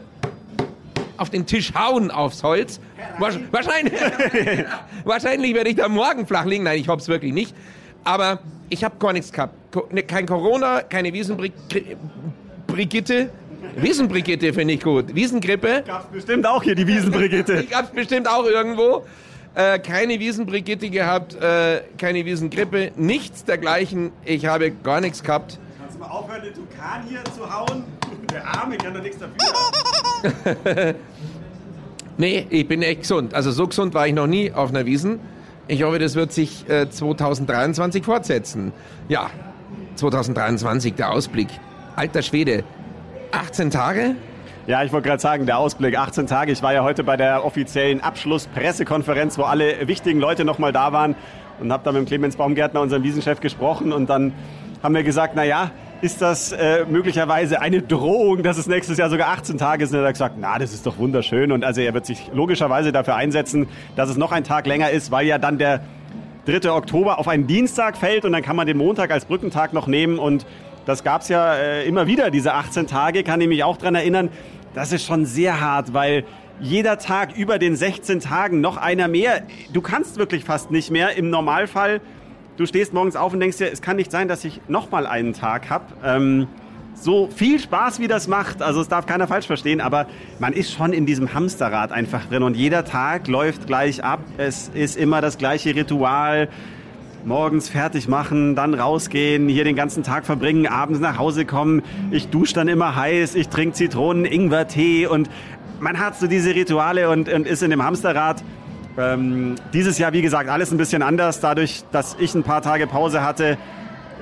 auf 1.17 1.29
den 1.29 1.45
Tisch 1.45 1.73
hauen 1.75 2.09
aufs 2.09 2.41
Holz. 2.41 2.79
Wahrscheinlich, 3.19 3.93
wahrscheinlich 5.03 5.53
werde 5.53 5.69
ich 5.69 5.75
da 5.75 5.87
morgen 5.87 6.25
flach 6.25 6.45
liegen. 6.45 6.63
Nein, 6.63 6.79
ich 6.79 6.87
hoffe 6.87 7.01
es 7.01 7.07
wirklich 7.07 7.33
nicht. 7.33 7.53
Aber 8.03 8.39
ich 8.69 8.83
habe 8.83 8.95
gar 8.97 9.13
nichts 9.13 9.31
gehabt. 9.31 9.53
Ne, 9.93 10.01
kein 10.01 10.25
Corona, 10.25 10.81
keine 10.81 11.13
Wiesenbrigitte. 11.13 13.29
Wiesenbrigitte 13.75 14.53
finde 14.53 14.73
ich 14.75 14.83
gut. 14.83 15.13
Wiesengrippe. 15.15 15.83
Gab's 15.85 16.07
bestimmt 16.11 16.45
auch 16.45 16.63
hier 16.63 16.75
die 16.75 16.87
Wiesenbrigitte. 16.87 17.57
Die 17.61 17.67
gab's 17.67 17.91
bestimmt 17.91 18.27
auch 18.27 18.45
irgendwo. 18.45 19.05
Äh, 19.53 19.79
keine 19.79 20.19
Wiesenbrigitte 20.19 20.89
gehabt, 20.89 21.35
äh, 21.35 21.81
keine 21.97 22.25
Wiesengrippe, 22.25 22.93
nichts 22.95 23.43
dergleichen. 23.43 24.13
Ich 24.23 24.45
habe 24.45 24.71
gar 24.71 25.01
nichts 25.01 25.23
gehabt. 25.23 25.59
Kannst 25.77 25.95
du 25.95 25.99
mal 25.99 26.07
aufhören, 26.07 26.41
den 26.41 26.53
Tukan 26.53 27.03
hier 27.09 27.23
zu 27.35 27.53
hauen? 27.53 27.83
Der 28.31 28.47
Arme 28.47 28.77
kann 28.77 28.93
doch 28.93 29.01
nichts 29.01 29.17
dafür. 29.19 30.95
nee, 32.17 32.47
ich 32.49 32.65
bin 32.65 32.81
echt 32.81 33.01
gesund. 33.01 33.33
Also 33.33 33.51
so 33.51 33.67
gesund 33.67 33.93
war 33.93 34.07
ich 34.07 34.13
noch 34.13 34.27
nie 34.27 34.53
auf 34.53 34.69
einer 34.69 34.85
Wiesen. 34.85 35.19
Ich 35.67 35.83
hoffe, 35.83 35.99
das 35.99 36.15
wird 36.15 36.31
sich 36.31 36.69
äh, 36.69 36.89
2023 36.89 38.05
fortsetzen. 38.05 38.71
Ja, 39.09 39.29
2023, 39.95 40.93
der 40.93 41.11
Ausblick. 41.11 41.49
Alter 41.97 42.21
Schwede, 42.21 42.63
18 43.31 43.71
Tage, 43.71 44.15
ja, 44.67 44.83
ich 44.83 44.93
wollte 44.93 45.09
gerade 45.09 45.21
sagen, 45.21 45.45
der 45.47 45.57
Ausblick, 45.57 45.97
18 45.97 46.27
Tage. 46.27 46.51
Ich 46.51 46.61
war 46.61 46.71
ja 46.71 46.83
heute 46.83 47.03
bei 47.03 47.17
der 47.17 47.43
offiziellen 47.43 48.01
Abschlusspressekonferenz, 48.01 49.37
wo 49.37 49.43
alle 49.43 49.87
wichtigen 49.87 50.19
Leute 50.19 50.45
nochmal 50.45 50.71
da 50.71 50.93
waren 50.93 51.15
und 51.59 51.71
habe 51.71 51.83
da 51.83 51.91
mit 51.91 52.01
dem 52.01 52.05
Clemens 52.05 52.35
Baumgärtner, 52.35 52.79
unserem 52.79 53.03
Wiesenchef, 53.03 53.39
gesprochen 53.39 53.91
und 53.91 54.09
dann 54.09 54.33
haben 54.83 54.93
wir 54.93 55.03
gesagt, 55.03 55.33
na 55.35 55.43
ja, 55.43 55.71
ist 56.01 56.21
das 56.21 56.51
äh, 56.51 56.85
möglicherweise 56.89 57.61
eine 57.61 57.81
Drohung, 57.81 58.43
dass 58.43 58.57
es 58.57 58.67
nächstes 58.67 58.97
Jahr 58.97 59.09
sogar 59.09 59.29
18 59.29 59.57
Tage 59.57 59.85
sind? 59.85 59.97
Und 59.97 60.03
er 60.03 60.07
hat 60.07 60.15
gesagt, 60.15 60.35
na, 60.39 60.57
das 60.57 60.73
ist 60.73 60.85
doch 60.85 60.97
wunderschön. 60.97 61.51
Und 61.51 61.63
also 61.63 61.81
er 61.81 61.93
wird 61.93 62.05
sich 62.07 62.31
logischerweise 62.33 62.91
dafür 62.91 63.15
einsetzen, 63.15 63.67
dass 63.95 64.09
es 64.09 64.17
noch 64.17 64.31
ein 64.31 64.43
Tag 64.43 64.65
länger 64.65 64.89
ist, 64.89 65.11
weil 65.11 65.27
ja 65.27 65.37
dann 65.37 65.59
der 65.59 65.81
3. 66.45 66.71
Oktober 66.71 67.19
auf 67.19 67.27
einen 67.27 67.45
Dienstag 67.45 67.97
fällt 67.97 68.25
und 68.25 68.31
dann 68.31 68.41
kann 68.41 68.55
man 68.55 68.65
den 68.65 68.77
Montag 68.77 69.11
als 69.11 69.25
Brückentag 69.25 69.73
noch 69.73 69.85
nehmen. 69.85 70.17
Und 70.17 70.47
das 70.85 71.03
gab 71.03 71.21
es 71.21 71.29
ja 71.29 71.55
äh, 71.55 71.87
immer 71.87 72.07
wieder, 72.07 72.31
diese 72.31 72.53
18 72.53 72.87
Tage, 72.87 73.23
kann 73.23 73.41
ich 73.41 73.47
mich 73.47 73.63
auch 73.63 73.77
dran 73.77 73.95
erinnern. 73.95 74.29
Das 74.73 74.91
ist 74.91 75.05
schon 75.05 75.25
sehr 75.25 75.59
hart, 75.61 75.93
weil 75.93 76.23
jeder 76.59 76.97
Tag 76.97 77.35
über 77.35 77.59
den 77.59 77.75
16 77.75 78.19
Tagen 78.19 78.61
noch 78.61 78.77
einer 78.77 79.07
mehr. 79.07 79.41
Du 79.73 79.81
kannst 79.81 80.17
wirklich 80.17 80.45
fast 80.45 80.71
nicht 80.71 80.91
mehr. 80.91 81.17
Im 81.17 81.29
Normalfall, 81.29 82.01
du 82.57 82.65
stehst 82.65 82.93
morgens 82.93 83.15
auf 83.15 83.33
und 83.33 83.39
denkst 83.39 83.57
dir, 83.57 83.71
es 83.71 83.81
kann 83.81 83.95
nicht 83.95 84.11
sein, 84.11 84.27
dass 84.27 84.45
ich 84.45 84.61
noch 84.67 84.91
mal 84.91 85.07
einen 85.07 85.33
Tag 85.33 85.69
habe. 85.69 85.85
Ähm, 86.03 86.47
so 86.93 87.29
viel 87.35 87.59
Spaß, 87.59 87.99
wie 87.99 88.07
das 88.07 88.27
macht, 88.27 88.61
also 88.61 88.81
es 88.81 88.87
darf 88.87 89.05
keiner 89.05 89.27
falsch 89.27 89.47
verstehen, 89.47 89.81
aber 89.81 90.07
man 90.39 90.53
ist 90.53 90.71
schon 90.71 90.93
in 90.93 91.05
diesem 91.05 91.33
Hamsterrad 91.33 91.91
einfach 91.91 92.25
drin 92.25 92.43
und 92.43 92.55
jeder 92.55 92.85
Tag 92.85 93.27
läuft 93.27 93.65
gleich 93.65 94.03
ab. 94.03 94.19
Es 94.37 94.69
ist 94.73 94.97
immer 94.97 95.21
das 95.21 95.37
gleiche 95.37 95.73
Ritual. 95.73 96.49
Morgens 97.23 97.69
fertig 97.69 98.07
machen, 98.07 98.55
dann 98.55 98.73
rausgehen, 98.73 99.47
hier 99.47 99.63
den 99.63 99.75
ganzen 99.75 100.03
Tag 100.03 100.25
verbringen, 100.25 100.67
abends 100.67 100.99
nach 100.99 101.17
Hause 101.17 101.45
kommen. 101.45 101.83
Ich 102.09 102.29
dusche 102.29 102.55
dann 102.55 102.67
immer 102.67 102.95
heiß, 102.95 103.35
ich 103.35 103.49
trinke 103.49 103.73
Zitronen, 103.73 104.25
Ingwer-Tee 104.25 105.07
und 105.07 105.29
man 105.79 105.99
hat 105.99 106.17
so 106.17 106.27
diese 106.27 106.53
Rituale 106.55 107.09
und, 107.09 107.29
und 107.29 107.47
ist 107.47 107.63
in 107.63 107.69
dem 107.69 107.83
Hamsterrad. 107.83 108.43
Ähm, 108.97 109.55
dieses 109.73 109.97
Jahr, 109.97 110.13
wie 110.13 110.21
gesagt, 110.21 110.49
alles 110.49 110.71
ein 110.71 110.77
bisschen 110.77 111.01
anders. 111.01 111.39
Dadurch, 111.39 111.83
dass 111.91 112.15
ich 112.19 112.35
ein 112.35 112.43
paar 112.43 112.61
Tage 112.61 112.87
Pause 112.87 113.23
hatte, 113.23 113.57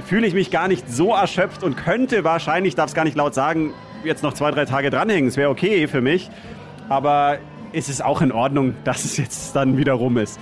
fühle 0.05 0.27
ich 0.27 0.33
mich 0.33 0.51
gar 0.51 0.67
nicht 0.67 0.89
so 0.89 1.13
erschöpft 1.13 1.63
und 1.63 1.75
könnte 1.75 2.23
wahrscheinlich, 2.23 2.75
darf 2.75 2.89
es 2.89 2.95
gar 2.95 3.03
nicht 3.03 3.17
laut 3.17 3.33
sagen, 3.33 3.73
jetzt 4.03 4.23
noch 4.23 4.33
zwei, 4.33 4.51
drei 4.51 4.65
Tage 4.65 4.89
dranhängen. 4.89 5.27
Es 5.27 5.37
wäre 5.37 5.49
okay 5.49 5.87
für 5.87 6.01
mich. 6.01 6.29
Aber 6.87 7.37
es 7.73 7.89
ist 7.89 8.03
auch 8.03 8.21
in 8.21 8.31
Ordnung, 8.31 8.75
dass 8.83 9.05
es 9.05 9.17
jetzt 9.17 9.55
dann 9.55 9.77
wieder 9.77 9.93
rum 9.93 10.17
ist. 10.17 10.39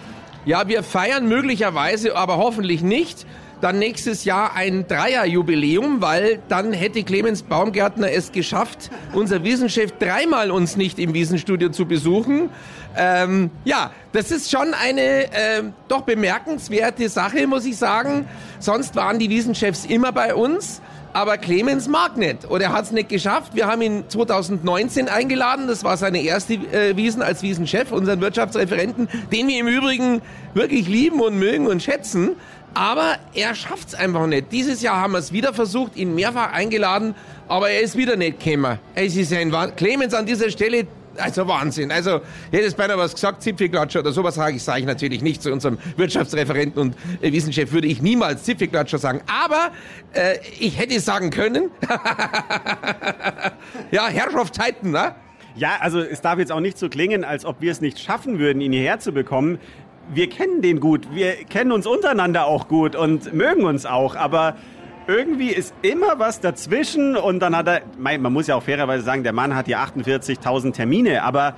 Ja, 0.47 0.69
wir 0.69 0.81
feiern 0.81 1.27
möglicherweise, 1.27 2.15
aber 2.15 2.37
hoffentlich 2.37 2.81
nicht, 2.81 3.25
dann 3.61 3.79
nächstes 3.79 4.25
Jahr 4.25 4.55
ein 4.55 4.87
Dreierjubiläum, 4.87 6.01
weil 6.01 6.39
dann 6.47 6.73
hätte 6.73 7.03
Clemens 7.03 7.43
Baumgärtner 7.43 8.11
es 8.11 8.31
geschafft, 8.31 8.89
unser 9.13 9.43
Wiesenchef 9.43 9.93
dreimal 9.99 10.51
uns 10.51 10.77
nicht 10.77 10.99
im 10.99 11.13
Wiesenstudio 11.13 11.69
zu 11.69 11.85
besuchen. 11.85 12.49
Ähm, 12.95 13.51
ja, 13.63 13.91
das 14.11 14.31
ist 14.31 14.51
schon 14.51 14.73
eine 14.73 15.01
äh, 15.01 15.63
doch 15.87 16.01
bemerkenswerte 16.01 17.09
Sache, 17.09 17.47
muss 17.47 17.65
ich 17.65 17.77
sagen. 17.77 18.25
Sonst 18.59 18.95
waren 18.95 19.19
die 19.19 19.29
Wiesenchefs 19.29 19.85
immer 19.85 20.11
bei 20.11 20.33
uns. 20.33 20.81
Aber 21.13 21.37
Clemens 21.39 21.87
mag 21.87 22.15
nicht 22.17 22.47
oder 22.47 22.65
er 22.65 22.73
hat 22.73 22.85
es 22.85 22.91
nicht 22.91 23.09
geschafft. 23.09 23.55
Wir 23.55 23.65
haben 23.65 23.81
ihn 23.81 24.03
2019 24.07 25.09
eingeladen. 25.09 25.67
Das 25.67 25.83
war 25.83 25.97
seine 25.97 26.21
erste 26.21 26.53
äh, 26.53 26.95
Wiesen 26.95 27.23
als 27.23 27.41
Wiesenchef, 27.41 27.91
unseren 27.91 28.21
Wirtschaftsreferenten, 28.21 29.07
den 29.31 29.47
wir 29.47 29.59
im 29.59 29.67
Übrigen 29.67 30.21
wirklich 30.53 30.87
lieben 30.87 31.19
und 31.19 31.39
mögen 31.39 31.65
und 31.65 31.81
schätzen. 31.81 32.35
Aber 32.77 33.17
er 33.33 33.55
schafft 33.55 33.87
es 33.87 33.95
einfach 33.95 34.27
nicht. 34.27 34.51
Dieses 34.51 34.83
Jahr 34.83 34.97
haben 34.97 35.13
wir 35.13 35.17
es 35.17 35.33
wieder 35.33 35.51
versucht, 35.51 35.95
ihn 35.95 36.13
mehrfach 36.13 36.53
eingeladen, 36.53 37.15
aber 37.47 37.71
er 37.71 37.81
ist 37.81 37.97
wieder 37.97 38.15
nicht 38.15 38.39
gekommen. 38.39 38.77
Es 38.93 39.15
ist 39.15 39.33
ein 39.33 39.51
Wahnsinn. 39.51 39.75
Clemens 39.77 40.13
an 40.13 40.27
dieser 40.27 40.51
Stelle, 40.51 40.85
also 41.17 41.47
Wahnsinn. 41.47 41.91
Also, 41.91 42.21
hätte 42.51 42.65
es 42.65 42.75
beinahe 42.75 42.99
was 42.99 43.15
gesagt, 43.15 43.41
Zipfelklatscher 43.41 44.01
oder 44.01 44.11
sowas 44.11 44.35
sage 44.35 44.57
ich, 44.57 44.63
sage 44.63 44.81
ich 44.81 44.85
natürlich 44.85 45.23
nicht 45.23 45.41
zu 45.41 45.51
unserem 45.51 45.79
Wirtschaftsreferenten 45.95 46.79
und 46.79 46.95
äh, 47.23 47.31
Wissenschef 47.31 47.71
würde 47.71 47.87
ich 47.87 48.03
niemals 48.03 48.43
Zipfelklatscher 48.43 48.99
sagen. 48.99 49.21
Aber 49.25 49.71
äh, 50.13 50.37
ich 50.59 50.77
hätte 50.77 50.99
sagen 50.99 51.31
können, 51.31 51.71
ja, 53.89 54.07
Herrschaftszeiten, 54.07 54.91
ne? 54.91 55.15
Ja, 55.55 55.77
also 55.79 55.99
es 55.99 56.21
darf 56.21 56.37
jetzt 56.37 56.51
auch 56.51 56.59
nicht 56.59 56.77
so 56.77 56.89
klingen, 56.89 57.23
als 57.23 57.43
ob 57.43 57.59
wir 57.59 57.71
es 57.71 57.81
nicht 57.81 57.97
schaffen 57.97 58.37
würden, 58.37 58.61
ihn 58.61 58.71
hierher 58.71 58.99
zu 58.99 59.11
bekommen 59.11 59.57
wir 60.13 60.29
kennen 60.29 60.61
den 60.61 60.79
gut, 60.79 61.07
wir 61.13 61.33
kennen 61.33 61.71
uns 61.71 61.85
untereinander 61.85 62.45
auch 62.45 62.67
gut 62.67 62.95
und 62.95 63.33
mögen 63.33 63.63
uns 63.65 63.85
auch, 63.85 64.15
aber 64.15 64.55
irgendwie 65.07 65.49
ist 65.49 65.73
immer 65.81 66.19
was 66.19 66.41
dazwischen 66.41 67.15
und 67.15 67.39
dann 67.39 67.55
hat 67.55 67.67
er, 67.67 67.81
man 67.97 68.33
muss 68.33 68.47
ja 68.47 68.55
auch 68.55 68.63
fairerweise 68.63 69.03
sagen, 69.03 69.23
der 69.23 69.33
Mann 69.33 69.55
hat 69.55 69.67
ja 69.67 69.83
48.000 69.83 70.73
Termine, 70.73 71.23
aber 71.23 71.55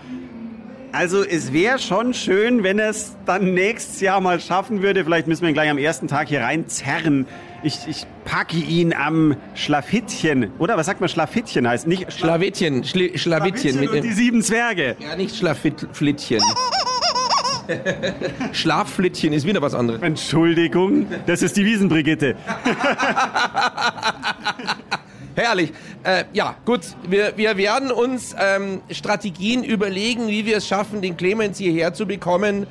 also 0.91 1.23
es 1.23 1.53
wäre 1.53 1.77
schon 1.77 2.13
schön, 2.13 2.63
wenn 2.63 2.79
es 2.79 3.15
dann 3.25 3.53
nächstes 3.53 4.01
Jahr 4.01 4.21
mal 4.21 4.39
schaffen 4.39 4.81
würde. 4.81 5.03
Vielleicht 5.03 5.27
müssen 5.27 5.43
wir 5.43 5.49
ihn 5.49 5.53
gleich 5.53 5.69
am 5.69 5.77
ersten 5.77 6.07
Tag 6.07 6.29
hier 6.29 6.41
reinzerren. 6.41 7.27
Ich, 7.61 7.87
ich 7.87 8.07
packe 8.25 8.57
ihn 8.57 8.93
am 8.93 9.35
Schlafittchen. 9.53 10.51
Oder 10.57 10.77
was 10.77 10.87
sagt 10.87 10.99
man 10.99 11.09
Schlafittchen 11.09 11.67
heißt? 11.67 11.85
Nicht 11.85 12.11
Schlawittchen. 12.11 12.83
Schli 12.83 13.17
Schlawittchen. 13.17 13.73
Schlawittchen 13.73 13.79
mit 13.79 13.89
und 13.91 14.03
die 14.03 14.13
sieben 14.13 14.41
Zwerge. 14.41 14.95
Ja, 14.99 15.15
nicht 15.15 15.35
Schlafittchen. 15.35 16.41
Schlafflittchen 18.51 19.33
ist 19.33 19.45
wieder 19.45 19.61
was 19.61 19.73
anderes. 19.73 20.01
Entschuldigung, 20.01 21.07
das 21.25 21.41
ist 21.41 21.57
die 21.57 21.65
Wiesenbrigitte. 21.65 22.35
Herrlich. 25.35 25.71
Äh, 26.03 26.25
ja, 26.33 26.55
gut, 26.65 26.81
wir, 27.07 27.33
wir 27.37 27.57
werden 27.57 27.91
uns 27.91 28.35
ähm, 28.37 28.81
Strategien 28.91 29.63
überlegen, 29.63 30.27
wie 30.27 30.45
wir 30.45 30.57
es 30.57 30.67
schaffen, 30.67 31.01
den 31.01 31.15
Clemens 31.17 31.57
hierher 31.57 31.93
zu 31.93 32.05
bekommen, 32.05 32.67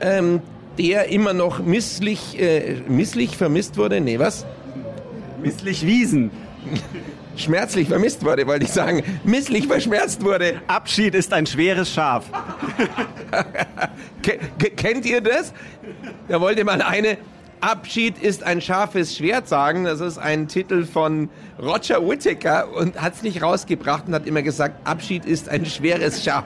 ähm, 0.00 0.42
der 0.78 1.08
immer 1.08 1.32
noch 1.32 1.60
misslich, 1.60 2.38
äh, 2.38 2.76
misslich 2.88 3.36
vermisst 3.36 3.76
wurde. 3.76 4.00
Nee, 4.00 4.18
was? 4.18 4.46
Misslich 5.42 5.86
Wiesen 5.86 6.30
schmerzlich 7.36 7.88
vermisst 7.88 8.24
wurde, 8.24 8.46
wollte 8.46 8.64
ich 8.64 8.72
sagen, 8.72 9.02
misslich 9.24 9.66
verschmerzt 9.66 10.24
wurde. 10.24 10.60
Abschied 10.66 11.14
ist 11.14 11.32
ein 11.32 11.46
schweres 11.46 11.92
Schaf. 11.92 12.26
Kennt 14.76 15.06
ihr 15.06 15.20
das? 15.20 15.52
Da 16.28 16.40
wollte 16.40 16.64
mal 16.64 16.82
eine 16.82 17.18
Abschied 17.60 18.18
ist 18.22 18.42
ein 18.42 18.62
scharfes 18.62 19.16
Schwert 19.16 19.46
sagen. 19.46 19.84
Das 19.84 20.00
ist 20.00 20.16
ein 20.18 20.48
Titel 20.48 20.86
von 20.86 21.28
Roger 21.60 22.06
Whittaker 22.06 22.74
und 22.74 23.00
hat 23.00 23.14
es 23.14 23.22
nicht 23.22 23.42
rausgebracht 23.42 24.08
und 24.08 24.14
hat 24.14 24.26
immer 24.26 24.42
gesagt, 24.42 24.86
Abschied 24.86 25.26
ist 25.26 25.48
ein 25.48 25.66
schweres 25.66 26.24
Schaf. 26.24 26.44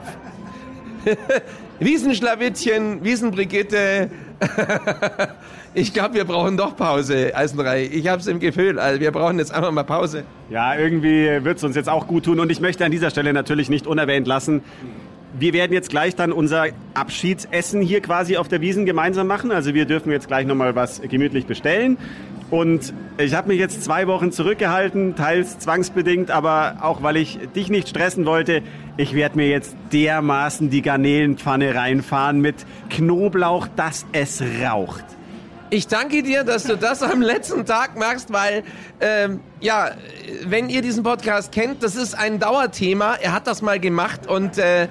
Wiesenschlawittchen, 1.79 3.03
Wiesenbrigitte. 3.03 4.09
Ich 5.77 5.93
glaube, 5.93 6.13
wir 6.13 6.23
brauchen 6.23 6.55
doch 6.55 6.77
Pause, 6.77 7.35
Eisenrei. 7.35 7.89
Ich 7.91 8.07
habe 8.07 8.21
es 8.21 8.27
im 8.27 8.39
Gefühl, 8.39 8.79
also 8.79 9.01
wir 9.01 9.11
brauchen 9.11 9.37
jetzt 9.39 9.53
einfach 9.53 9.71
mal 9.71 9.83
Pause. 9.83 10.23
Ja, 10.49 10.73
irgendwie 10.73 11.43
wird 11.43 11.57
es 11.57 11.65
uns 11.65 11.75
jetzt 11.75 11.89
auch 11.89 12.07
gut 12.07 12.23
tun. 12.23 12.39
Und 12.39 12.49
ich 12.49 12.61
möchte 12.61 12.85
an 12.85 12.91
dieser 12.91 13.09
Stelle 13.09 13.33
natürlich 13.33 13.69
nicht 13.69 13.85
unerwähnt 13.85 14.25
lassen, 14.25 14.61
wir 15.37 15.51
werden 15.51 15.73
jetzt 15.73 15.89
gleich 15.89 16.15
dann 16.15 16.31
unser 16.31 16.67
Abschiedsessen 16.93 17.81
hier 17.81 18.01
quasi 18.01 18.37
auf 18.37 18.47
der 18.47 18.61
Wiesen 18.61 18.85
gemeinsam 18.85 19.27
machen. 19.27 19.51
Also 19.51 19.73
wir 19.73 19.85
dürfen 19.85 20.11
jetzt 20.11 20.27
gleich 20.27 20.45
nochmal 20.47 20.75
was 20.75 21.01
gemütlich 21.01 21.45
bestellen. 21.45 21.97
Und 22.51 22.93
ich 23.17 23.33
habe 23.33 23.47
mich 23.47 23.59
jetzt 23.59 23.83
zwei 23.83 24.07
Wochen 24.07 24.31
zurückgehalten, 24.31 25.15
teils 25.15 25.57
zwangsbedingt, 25.57 26.29
aber 26.29 26.77
auch 26.81 27.01
weil 27.01 27.17
ich 27.17 27.39
dich 27.55 27.69
nicht 27.69 27.89
stressen 27.89 28.25
wollte. 28.25 28.61
Ich 28.97 29.13
werde 29.15 29.37
mir 29.37 29.47
jetzt 29.47 29.75
dermaßen 29.91 30.69
die 30.69 30.81
Garnelenpfanne 30.81 31.73
reinfahren 31.73 32.39
mit 32.39 32.55
Knoblauch, 32.89 33.67
dass 33.75 34.05
es 34.11 34.43
raucht. 34.63 35.05
Ich 35.71 35.87
danke 35.87 36.21
dir, 36.21 36.43
dass 36.43 36.65
du 36.65 36.77
das 36.77 37.01
am 37.01 37.21
letzten 37.21 37.65
Tag 37.65 37.97
machst, 37.97 38.31
weil, 38.31 38.63
ähm, 39.01 39.39
ja, 39.59 39.91
wenn 40.45 40.69
ihr 40.69 40.83
diesen 40.83 41.03
Podcast 41.03 41.51
kennt, 41.51 41.81
das 41.81 41.95
ist 41.95 42.13
ein 42.13 42.39
Dauerthema. 42.39 43.15
Er 43.15 43.33
hat 43.33 43.47
das 43.47 43.63
mal 43.63 43.79
gemacht 43.79 44.27
und 44.27 44.59
äh, 44.59 44.87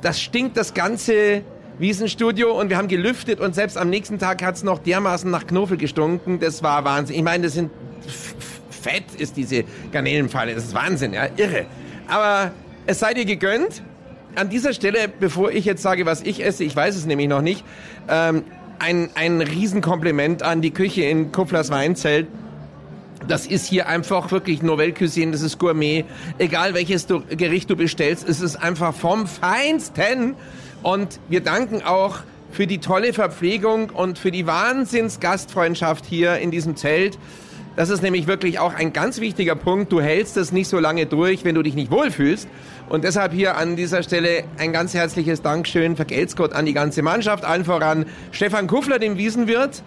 das 0.00 0.20
stinkt 0.20 0.56
das 0.56 0.74
ganze 0.74 1.42
Wiesenstudio 1.78 2.58
und 2.58 2.70
wir 2.70 2.76
haben 2.76 2.88
gelüftet 2.88 3.40
und 3.40 3.54
selbst 3.54 3.78
am 3.78 3.90
nächsten 3.90 4.18
Tag 4.18 4.42
hat 4.42 4.56
es 4.56 4.62
noch 4.62 4.78
dermaßen 4.78 5.30
nach 5.30 5.46
Knuffel 5.46 5.76
gestunken. 5.76 6.38
Das 6.38 6.62
war 6.62 6.84
Wahnsinn. 6.84 7.16
Ich 7.16 7.22
meine, 7.22 7.44
das 7.44 7.54
sind 7.54 7.70
fett 8.82 9.04
ist 9.18 9.36
diese 9.36 9.64
Garnelenfalle. 9.92 10.54
Das 10.54 10.64
ist 10.64 10.74
Wahnsinn, 10.74 11.14
ja, 11.14 11.28
irre. 11.36 11.66
Aber 12.08 12.52
es 12.86 12.98
sei 12.98 13.14
dir 13.14 13.24
gegönnt. 13.24 13.82
An 14.34 14.48
dieser 14.48 14.72
Stelle, 14.72 15.08
bevor 15.08 15.50
ich 15.50 15.66
jetzt 15.66 15.82
sage, 15.82 16.06
was 16.06 16.22
ich 16.22 16.44
esse, 16.44 16.64
ich 16.64 16.74
weiß 16.74 16.96
es 16.96 17.04
nämlich 17.04 17.28
noch 17.28 17.42
nicht, 17.42 17.64
ähm, 18.08 18.44
ein, 18.78 19.10
ein 19.14 19.40
Riesenkompliment 19.42 20.42
an 20.42 20.62
die 20.62 20.70
Küche 20.70 21.02
in 21.02 21.32
Kufflers 21.32 21.70
Weinzelt. 21.70 22.28
Das 23.28 23.46
ist 23.46 23.66
hier 23.66 23.88
einfach 23.88 24.32
wirklich 24.32 24.62
Novelle 24.62 24.92
Cuisine, 24.92 25.32
das 25.32 25.42
ist 25.42 25.58
Gourmet. 25.58 26.04
Egal 26.38 26.74
welches 26.74 27.06
du, 27.06 27.20
Gericht 27.20 27.70
du 27.70 27.76
bestellst, 27.76 28.28
es 28.28 28.40
ist 28.40 28.56
einfach 28.56 28.94
vom 28.94 29.26
Feinsten. 29.26 30.34
Und 30.82 31.20
wir 31.28 31.40
danken 31.40 31.82
auch 31.82 32.18
für 32.50 32.66
die 32.66 32.78
tolle 32.78 33.12
Verpflegung 33.12 33.90
und 33.90 34.18
für 34.18 34.30
die 34.30 34.46
Wahnsinns-Gastfreundschaft 34.46 36.04
hier 36.04 36.38
in 36.38 36.50
diesem 36.50 36.76
Zelt. 36.76 37.18
Das 37.76 37.88
ist 37.88 38.02
nämlich 38.02 38.26
wirklich 38.26 38.58
auch 38.58 38.74
ein 38.74 38.92
ganz 38.92 39.20
wichtiger 39.20 39.54
Punkt. 39.54 39.90
Du 39.90 40.00
hältst 40.00 40.36
es 40.36 40.52
nicht 40.52 40.68
so 40.68 40.78
lange 40.78 41.06
durch, 41.06 41.44
wenn 41.44 41.54
du 41.54 41.62
dich 41.62 41.74
nicht 41.74 41.90
wohlfühlst. 41.90 42.46
Und 42.90 43.04
deshalb 43.04 43.32
hier 43.32 43.56
an 43.56 43.76
dieser 43.76 44.02
Stelle 44.02 44.44
ein 44.58 44.72
ganz 44.72 44.92
herzliches 44.92 45.40
Dankeschön, 45.40 45.96
vergelt's 45.96 46.36
Gott 46.36 46.52
an 46.52 46.66
die 46.66 46.74
ganze 46.74 47.00
Mannschaft, 47.00 47.44
allen 47.44 47.64
voran 47.64 48.04
Stefan 48.30 48.66
Kuffler, 48.66 48.98
dem 48.98 49.16
Wiesenwirt, 49.16 49.82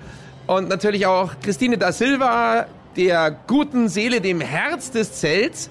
und 0.48 0.70
natürlich 0.70 1.06
auch 1.06 1.32
Christine 1.42 1.78
da 1.78 1.92
Silva, 1.92 2.68
der 2.98 3.36
guten 3.48 3.90
Seele, 3.90 4.22
dem 4.22 4.42
Herz 4.42 4.92
des 4.92 5.14
Zelts 5.14 5.70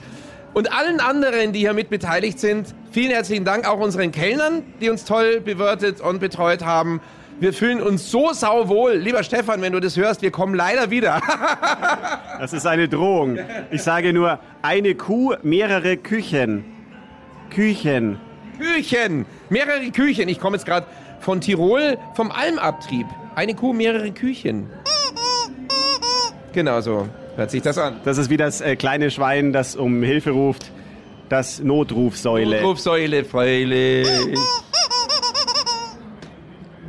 und 0.55 0.73
allen 0.73 1.01
anderen, 1.01 1.53
die 1.53 1.59
hier 1.59 1.75
mit 1.75 1.91
beteiligt 1.91 2.39
sind. 2.39 2.75
Vielen 2.93 3.11
herzlichen 3.11 3.45
Dank 3.45 3.69
auch 3.69 3.81
unseren 3.81 4.13
Kellnern, 4.13 4.63
die 4.81 4.89
uns 4.89 5.05
toll 5.05 5.41
bewirtet 5.41 6.01
und 6.01 6.21
betreut 6.21 6.65
haben. 6.65 7.01
Wir 7.41 7.53
fühlen 7.53 7.83
uns 7.83 8.11
so 8.11 8.33
sauwohl. 8.33 8.95
Lieber 8.95 9.25
Stefan, 9.25 9.61
wenn 9.61 9.73
du 9.73 9.81
das 9.81 9.97
hörst, 9.97 10.23
wir 10.23 10.31
kommen 10.31 10.55
leider 10.55 10.91
wieder. 10.91 11.21
das 12.39 12.53
ist 12.53 12.67
eine 12.67 12.89
Drohung. 12.89 13.39
Ich 13.73 13.83
sage 13.83 14.13
nur, 14.13 14.39
eine 14.63 14.95
Kuh, 14.95 15.35
mehrere 15.43 15.97
Küchen. 15.97 16.65
Küchen. 17.51 18.21
Küchen. 18.59 19.27
Mehrere 19.51 19.91
Küchen. 19.91 20.29
Ich 20.29 20.39
komme 20.39 20.57
jetzt 20.57 20.65
gerade 20.65 20.87
von 21.19 21.41
Tirol, 21.41 21.99
vom 22.15 22.31
Almabtrieb. 22.31 23.07
Eine 23.35 23.57
Kuh, 23.57 23.73
mehrere 23.73 24.13
Küchen. 24.13 24.71
Genau 26.53 26.81
so 26.81 27.09
hört 27.37 27.51
sich 27.51 27.63
das 27.63 27.79
an. 27.79 28.01
Das 28.05 28.19
ist 28.19 28.31
wie 28.31 28.37
das 28.37 28.61
äh, 28.61 28.77
kleine 28.77 29.11
Schwein, 29.11 29.53
das 29.53 29.77
um 29.77 30.03
Hilfe 30.03 30.31
ruft. 30.31 30.71
Das 31.29 31.61
Notrufsäule. 31.61 32.61
Notrufsäule, 32.61 33.25
freilich. 33.25 34.07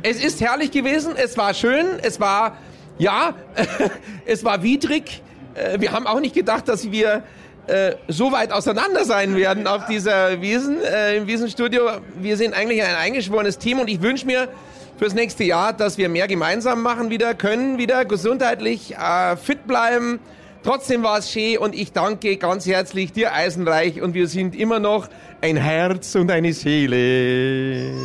Es 0.02 0.22
ist 0.22 0.40
herrlich 0.40 0.70
gewesen, 0.70 1.14
es 1.16 1.36
war 1.36 1.52
schön, 1.52 1.86
es 2.02 2.20
war, 2.20 2.58
ja, 2.98 3.34
es 4.26 4.44
war 4.44 4.62
widrig. 4.62 5.22
Äh, 5.54 5.80
wir 5.80 5.92
haben 5.92 6.06
auch 6.06 6.20
nicht 6.20 6.34
gedacht, 6.34 6.68
dass 6.68 6.90
wir 6.92 7.24
äh, 7.66 7.96
so 8.06 8.30
weit 8.30 8.52
auseinander 8.52 9.04
sein 9.04 9.34
werden 9.34 9.66
auf 9.66 9.86
dieser 9.86 10.40
Wiesen, 10.40 10.80
äh, 10.80 11.16
im 11.16 11.26
Wiesenstudio. 11.26 11.82
Wir 12.20 12.36
sind 12.36 12.54
eigentlich 12.54 12.84
ein 12.84 12.94
eingeschworenes 12.94 13.58
Team 13.58 13.80
und 13.80 13.88
ich 13.88 14.02
wünsche 14.02 14.26
mir 14.26 14.48
fürs 14.96 15.14
nächste 15.14 15.44
Jahr, 15.44 15.72
dass 15.72 15.98
wir 15.98 16.08
mehr 16.08 16.26
gemeinsam 16.26 16.82
machen 16.82 17.10
wieder, 17.10 17.34
können 17.34 17.78
wieder 17.78 18.04
gesundheitlich 18.04 18.94
äh, 18.96 19.36
fit 19.36 19.66
bleiben. 19.66 20.20
Trotzdem 20.62 21.02
war 21.02 21.18
es 21.18 21.30
schön 21.30 21.58
und 21.58 21.74
ich 21.74 21.92
danke 21.92 22.36
ganz 22.38 22.66
herzlich 22.66 23.12
dir, 23.12 23.32
Eisenreich, 23.32 24.02
und 24.02 24.14
wir 24.14 24.26
sind 24.26 24.56
immer 24.56 24.80
noch 24.80 25.08
ein 25.40 25.56
Herz 25.56 26.14
und 26.14 26.30
eine 26.30 26.52
Seele. 26.52 27.92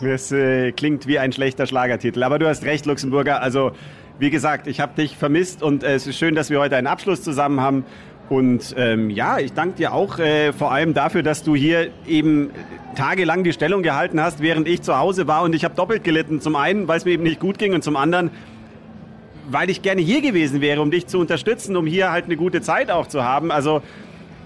Das 0.00 0.32
äh, 0.32 0.72
klingt 0.72 1.06
wie 1.06 1.18
ein 1.18 1.32
schlechter 1.32 1.66
Schlagertitel, 1.66 2.22
aber 2.22 2.38
du 2.38 2.48
hast 2.48 2.64
recht, 2.64 2.86
Luxemburger. 2.86 3.42
Also, 3.42 3.72
wie 4.18 4.30
gesagt, 4.30 4.66
ich 4.66 4.80
habe 4.80 4.94
dich 4.94 5.18
vermisst 5.18 5.62
und 5.62 5.84
äh, 5.84 5.94
es 5.94 6.06
ist 6.06 6.16
schön, 6.16 6.34
dass 6.34 6.48
wir 6.48 6.60
heute 6.60 6.76
einen 6.76 6.86
Abschluss 6.86 7.22
zusammen 7.22 7.60
haben. 7.60 7.84
Und 8.32 8.74
ähm, 8.78 9.10
ja, 9.10 9.38
ich 9.40 9.52
danke 9.52 9.76
dir 9.76 9.92
auch 9.92 10.18
äh, 10.18 10.54
vor 10.54 10.72
allem 10.72 10.94
dafür, 10.94 11.22
dass 11.22 11.42
du 11.42 11.54
hier 11.54 11.90
eben 12.06 12.48
tagelang 12.96 13.44
die 13.44 13.52
Stellung 13.52 13.82
gehalten 13.82 14.22
hast, 14.22 14.40
während 14.40 14.66
ich 14.66 14.80
zu 14.80 14.96
Hause 14.96 15.26
war. 15.26 15.42
Und 15.42 15.54
ich 15.54 15.64
habe 15.64 15.74
doppelt 15.74 16.02
gelitten. 16.02 16.40
Zum 16.40 16.56
einen, 16.56 16.88
weil 16.88 16.96
es 16.96 17.04
mir 17.04 17.10
eben 17.10 17.24
nicht 17.24 17.40
gut 17.40 17.58
ging 17.58 17.74
und 17.74 17.84
zum 17.84 17.94
anderen, 17.94 18.30
weil 19.50 19.68
ich 19.68 19.82
gerne 19.82 20.00
hier 20.00 20.22
gewesen 20.22 20.62
wäre, 20.62 20.80
um 20.80 20.90
dich 20.90 21.08
zu 21.08 21.18
unterstützen, 21.18 21.76
um 21.76 21.84
hier 21.84 22.10
halt 22.10 22.24
eine 22.24 22.38
gute 22.38 22.62
Zeit 22.62 22.90
auch 22.90 23.06
zu 23.06 23.22
haben. 23.22 23.50
Also 23.50 23.82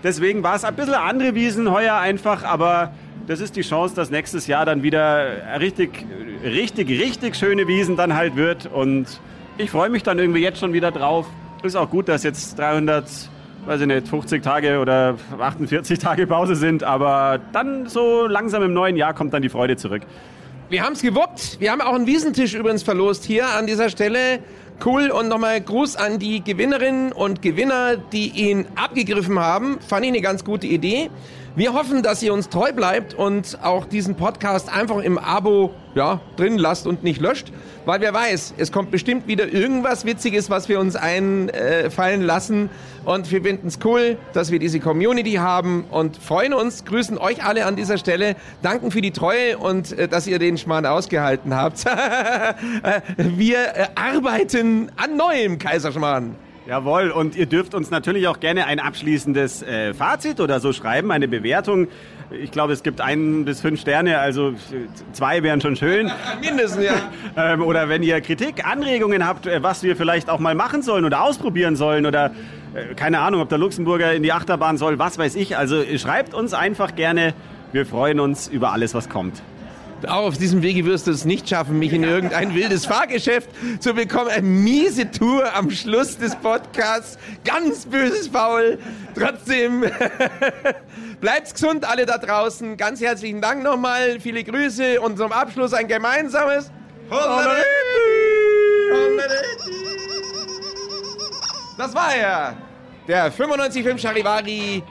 deswegen 0.03 0.43
war 0.43 0.57
es 0.57 0.65
ein 0.65 0.75
bisschen 0.75 0.95
andere 0.95 1.37
Wiesen 1.37 1.71
heuer 1.71 1.95
einfach, 1.95 2.43
aber 2.43 2.91
das 3.29 3.39
ist 3.39 3.55
die 3.55 3.63
Chance, 3.63 3.95
dass 3.95 4.11
nächstes 4.11 4.49
Jahr 4.49 4.67
dann 4.67 4.83
wieder 4.83 5.61
richtig, 5.61 6.05
richtig, 6.43 6.89
richtig 6.89 7.37
schöne 7.37 7.69
Wiesen 7.69 7.97
dann 7.97 8.17
halt 8.17 8.35
wird. 8.35 8.67
Und 8.67 9.21
ich 9.59 9.71
freue 9.71 9.91
mich 9.91 10.03
dann 10.03 10.19
irgendwie 10.19 10.43
jetzt 10.43 10.59
schon 10.59 10.73
wieder 10.73 10.91
drauf. 10.91 11.29
Ist 11.63 11.77
auch 11.77 11.89
gut, 11.89 12.09
dass 12.09 12.25
jetzt 12.25 12.59
300 12.59 13.31
weiß 13.67 13.81
ich 13.81 13.87
nicht, 13.87 14.09
50 14.09 14.43
Tage 14.43 14.79
oder 14.79 15.17
48 15.39 15.99
Tage 15.99 16.27
Pause 16.27 16.55
sind, 16.55 16.85
aber 16.85 17.41
dann 17.53 17.89
so 17.89 18.27
langsam 18.27 18.63
im 18.63 18.73
neuen 18.73 18.97
Jahr 18.97 19.13
kommt 19.13 19.35
dann 19.35 19.43
die 19.43 19.49
Freude 19.49 19.77
zurück. 19.77 20.03
Wir 20.69 20.83
haben 20.83 20.95
es 20.95 21.03
gewuppt. 21.03 21.61
Wir 21.61 21.73
haben 21.73 21.81
auch 21.81 21.95
einen 21.95 22.07
Wiesentisch 22.07 22.55
übrigens 22.55 22.83
verlost 22.83 23.25
hier 23.25 23.47
an 23.49 23.67
dieser 23.67 23.89
Stelle. 23.89 24.41
Cool 24.85 25.11
und 25.11 25.29
nochmal 25.29 25.61
Gruß 25.61 25.97
an 25.97 26.19
die 26.19 26.43
Gewinnerinnen 26.43 27.13
und 27.13 27.41
Gewinner, 27.41 27.97
die 27.97 28.29
ihn 28.29 28.67
abgegriffen 28.75 29.39
haben. 29.39 29.79
Fand 29.81 30.05
ich 30.05 30.11
eine 30.11 30.21
ganz 30.21 30.45
gute 30.45 30.67
Idee. 30.67 31.09
Wir 31.57 31.73
hoffen, 31.73 32.03
dass 32.03 32.23
ihr 32.23 32.35
uns 32.35 32.51
treu 32.51 32.71
bleibt 32.75 33.15
und 33.15 33.57
auch 33.63 33.87
diesen 33.87 34.15
Podcast 34.15 34.71
einfach 34.71 34.99
im 34.99 35.17
Abo 35.17 35.73
ja, 35.95 36.21
drin 36.37 36.59
lasst 36.59 36.87
und 36.87 37.03
nicht 37.03 37.19
löscht. 37.19 37.51
Weil 37.87 38.03
wer 38.03 38.13
weiß, 38.13 38.53
es 38.59 38.71
kommt 38.71 38.91
bestimmt 38.91 39.27
wieder 39.27 39.49
irgendwas 39.49 40.05
Witziges, 40.05 40.51
was 40.51 40.69
wir 40.69 40.79
uns 40.79 40.97
einfallen 40.97 42.21
lassen. 42.21 42.69
Und 43.07 43.31
wir 43.31 43.43
finden 43.43 43.69
es 43.69 43.79
cool, 43.87 44.19
dass 44.35 44.53
wir 44.53 44.59
diese 44.59 44.81
Community 44.81 45.37
haben 45.37 45.85
und 45.91 46.19
freuen 46.19 46.53
uns, 46.53 46.85
grüßen 46.85 47.17
euch 47.17 47.43
alle 47.43 47.65
an 47.65 47.75
dieser 47.75 47.97
Stelle, 47.97 48.37
danken 48.61 48.91
für 48.91 49.01
die 49.01 49.13
Treue 49.13 49.57
und 49.57 49.93
äh, 49.93 50.09
dass 50.09 50.27
ihr 50.27 50.39
den 50.39 50.59
Schmarrn 50.59 50.85
ausgehalten 50.85 51.55
habt. 51.55 51.87
Äh, 52.83 53.01
wir 53.17 53.59
äh, 53.59 53.87
arbeiten 53.95 54.91
an 54.97 55.17
neuem 55.17 55.59
Kaiserschmarrn. 55.59 56.37
Jawohl, 56.67 57.13
und 57.13 57.37
ihr 57.37 57.47
dürft 57.47 57.77
uns 57.77 57.91
natürlich 57.91 58.27
auch 58.27 58.41
gerne 58.41 58.67
ein 58.67 58.81
abschließendes 58.81 59.63
äh, 59.63 59.95
Fazit 59.95 60.41
oder 60.41 60.59
so 60.59 60.73
schreiben, 60.73 61.13
eine 61.13 61.29
Bewertung. 61.29 61.87
Ich 62.43 62.51
glaube, 62.51 62.73
es 62.73 62.83
gibt 62.83 63.01
ein 63.01 63.45
bis 63.45 63.61
fünf 63.61 63.81
Sterne, 63.81 64.19
also 64.19 64.53
zwei 65.13 65.45
wären 65.45 65.61
schon 65.61 65.77
schön. 65.77 66.11
Mindestens, 66.41 66.85
ja. 66.85 66.95
ähm, 67.53 67.63
oder 67.63 67.89
wenn 67.89 68.03
ihr 68.03 68.21
Kritik, 68.21 68.67
Anregungen 68.67 69.25
habt, 69.25 69.47
äh, 69.47 69.63
was 69.63 69.85
wir 69.85 69.95
vielleicht 69.95 70.29
auch 70.29 70.41
mal 70.41 70.57
machen 70.57 70.83
sollen 70.83 71.05
oder 71.05 71.23
ausprobieren 71.23 71.77
sollen 71.77 72.05
oder 72.05 72.33
äh, 72.75 72.95
keine 72.97 73.21
Ahnung, 73.21 73.43
ob 73.43 73.49
der 73.49 73.59
Luxemburger 73.59 74.13
in 74.13 74.25
die 74.25 74.33
Achterbahn 74.33 74.77
soll, 74.77 74.99
was 74.99 75.19
weiß 75.19 75.37
ich. 75.37 75.57
Also 75.57 75.85
schreibt 75.97 76.35
uns 76.35 76.53
einfach 76.53 76.97
gerne. 76.97 77.33
Wir 77.71 77.87
freuen 77.87 78.19
uns 78.19 78.49
über 78.49 78.73
alles, 78.73 78.93
was 78.93 79.09
kommt. 79.09 79.41
Auch 80.07 80.27
auf 80.27 80.39
diesem 80.39 80.63
Wege 80.63 80.85
wirst 80.85 81.07
du 81.07 81.11
es 81.11 81.25
nicht 81.25 81.49
schaffen, 81.49 81.79
mich 81.79 81.93
in 81.93 82.05
irgendein 82.05 82.55
wildes 82.55 82.87
Fahrgeschäft 82.87 83.49
zu 83.81 83.95
bekommen. 83.95 84.29
Eine 84.29 84.47
miese 84.47 85.11
Tour 85.11 85.55
am 85.55 85.71
Schluss 85.71 86.19
des 86.19 86.37
Podcasts. 86.37 87.19
Ganz 87.45 87.87
böses 87.87 88.29
Faul. 88.29 88.79
Trotzdem 89.19 89.85
bleibt's 91.21 91.55
gesund, 91.55 91.89
alle 91.89 92.05
da 92.07 92.19
draußen. 92.19 92.77
Ganz 92.77 93.01
herzlichen 93.01 93.41
Dank 93.41 93.63
nochmal. 93.63 94.21
Viele 94.21 94.45
Grüße 94.45 95.01
und 95.01 95.17
zum 95.17 95.33
Abschluss 95.33 95.73
ein 95.73 95.89
gemeinsames 95.89 96.71
Das 101.79 101.95
war 101.95 102.15
er. 102.15 102.57
Der 103.07 103.31
95 103.31 104.01
Charivari 104.01 104.83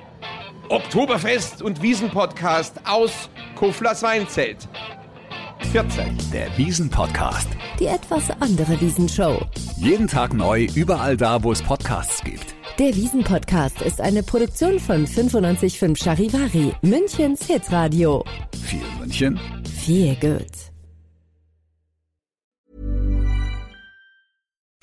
Oktoberfest 0.70 1.62
und 1.62 1.82
Wiesen-Podcast 1.82 2.80
aus 2.86 3.30
Koflers 3.56 4.02
Weinzelt. 4.02 4.68
14. 5.72 6.18
Der 6.32 6.48
Wiesen-Podcast. 6.58 7.48
Die 7.80 7.86
etwas 7.88 8.30
andere 8.40 8.80
Wiesenshow. 8.80 9.42
Jeden 9.78 10.08
Tag 10.08 10.34
neu, 10.34 10.68
überall 10.76 11.18
da, 11.18 11.44
wo 11.44 11.52
es 11.52 11.62
Podcasts 11.62 12.24
gibt. 12.24 12.56
Der 12.80 12.96
Wiesen-Podcast 12.96 13.82
ist 13.82 14.00
eine 14.02 14.24
Produktion 14.24 14.80
von 14.80 15.04
955 15.04 15.98
Charivari, 15.98 16.74
Münchens 16.82 17.46
Hitradio. 17.46 18.24
Viel 18.64 18.82
München. 19.00 19.40
Viel 19.86 20.16
gut. 20.16 20.65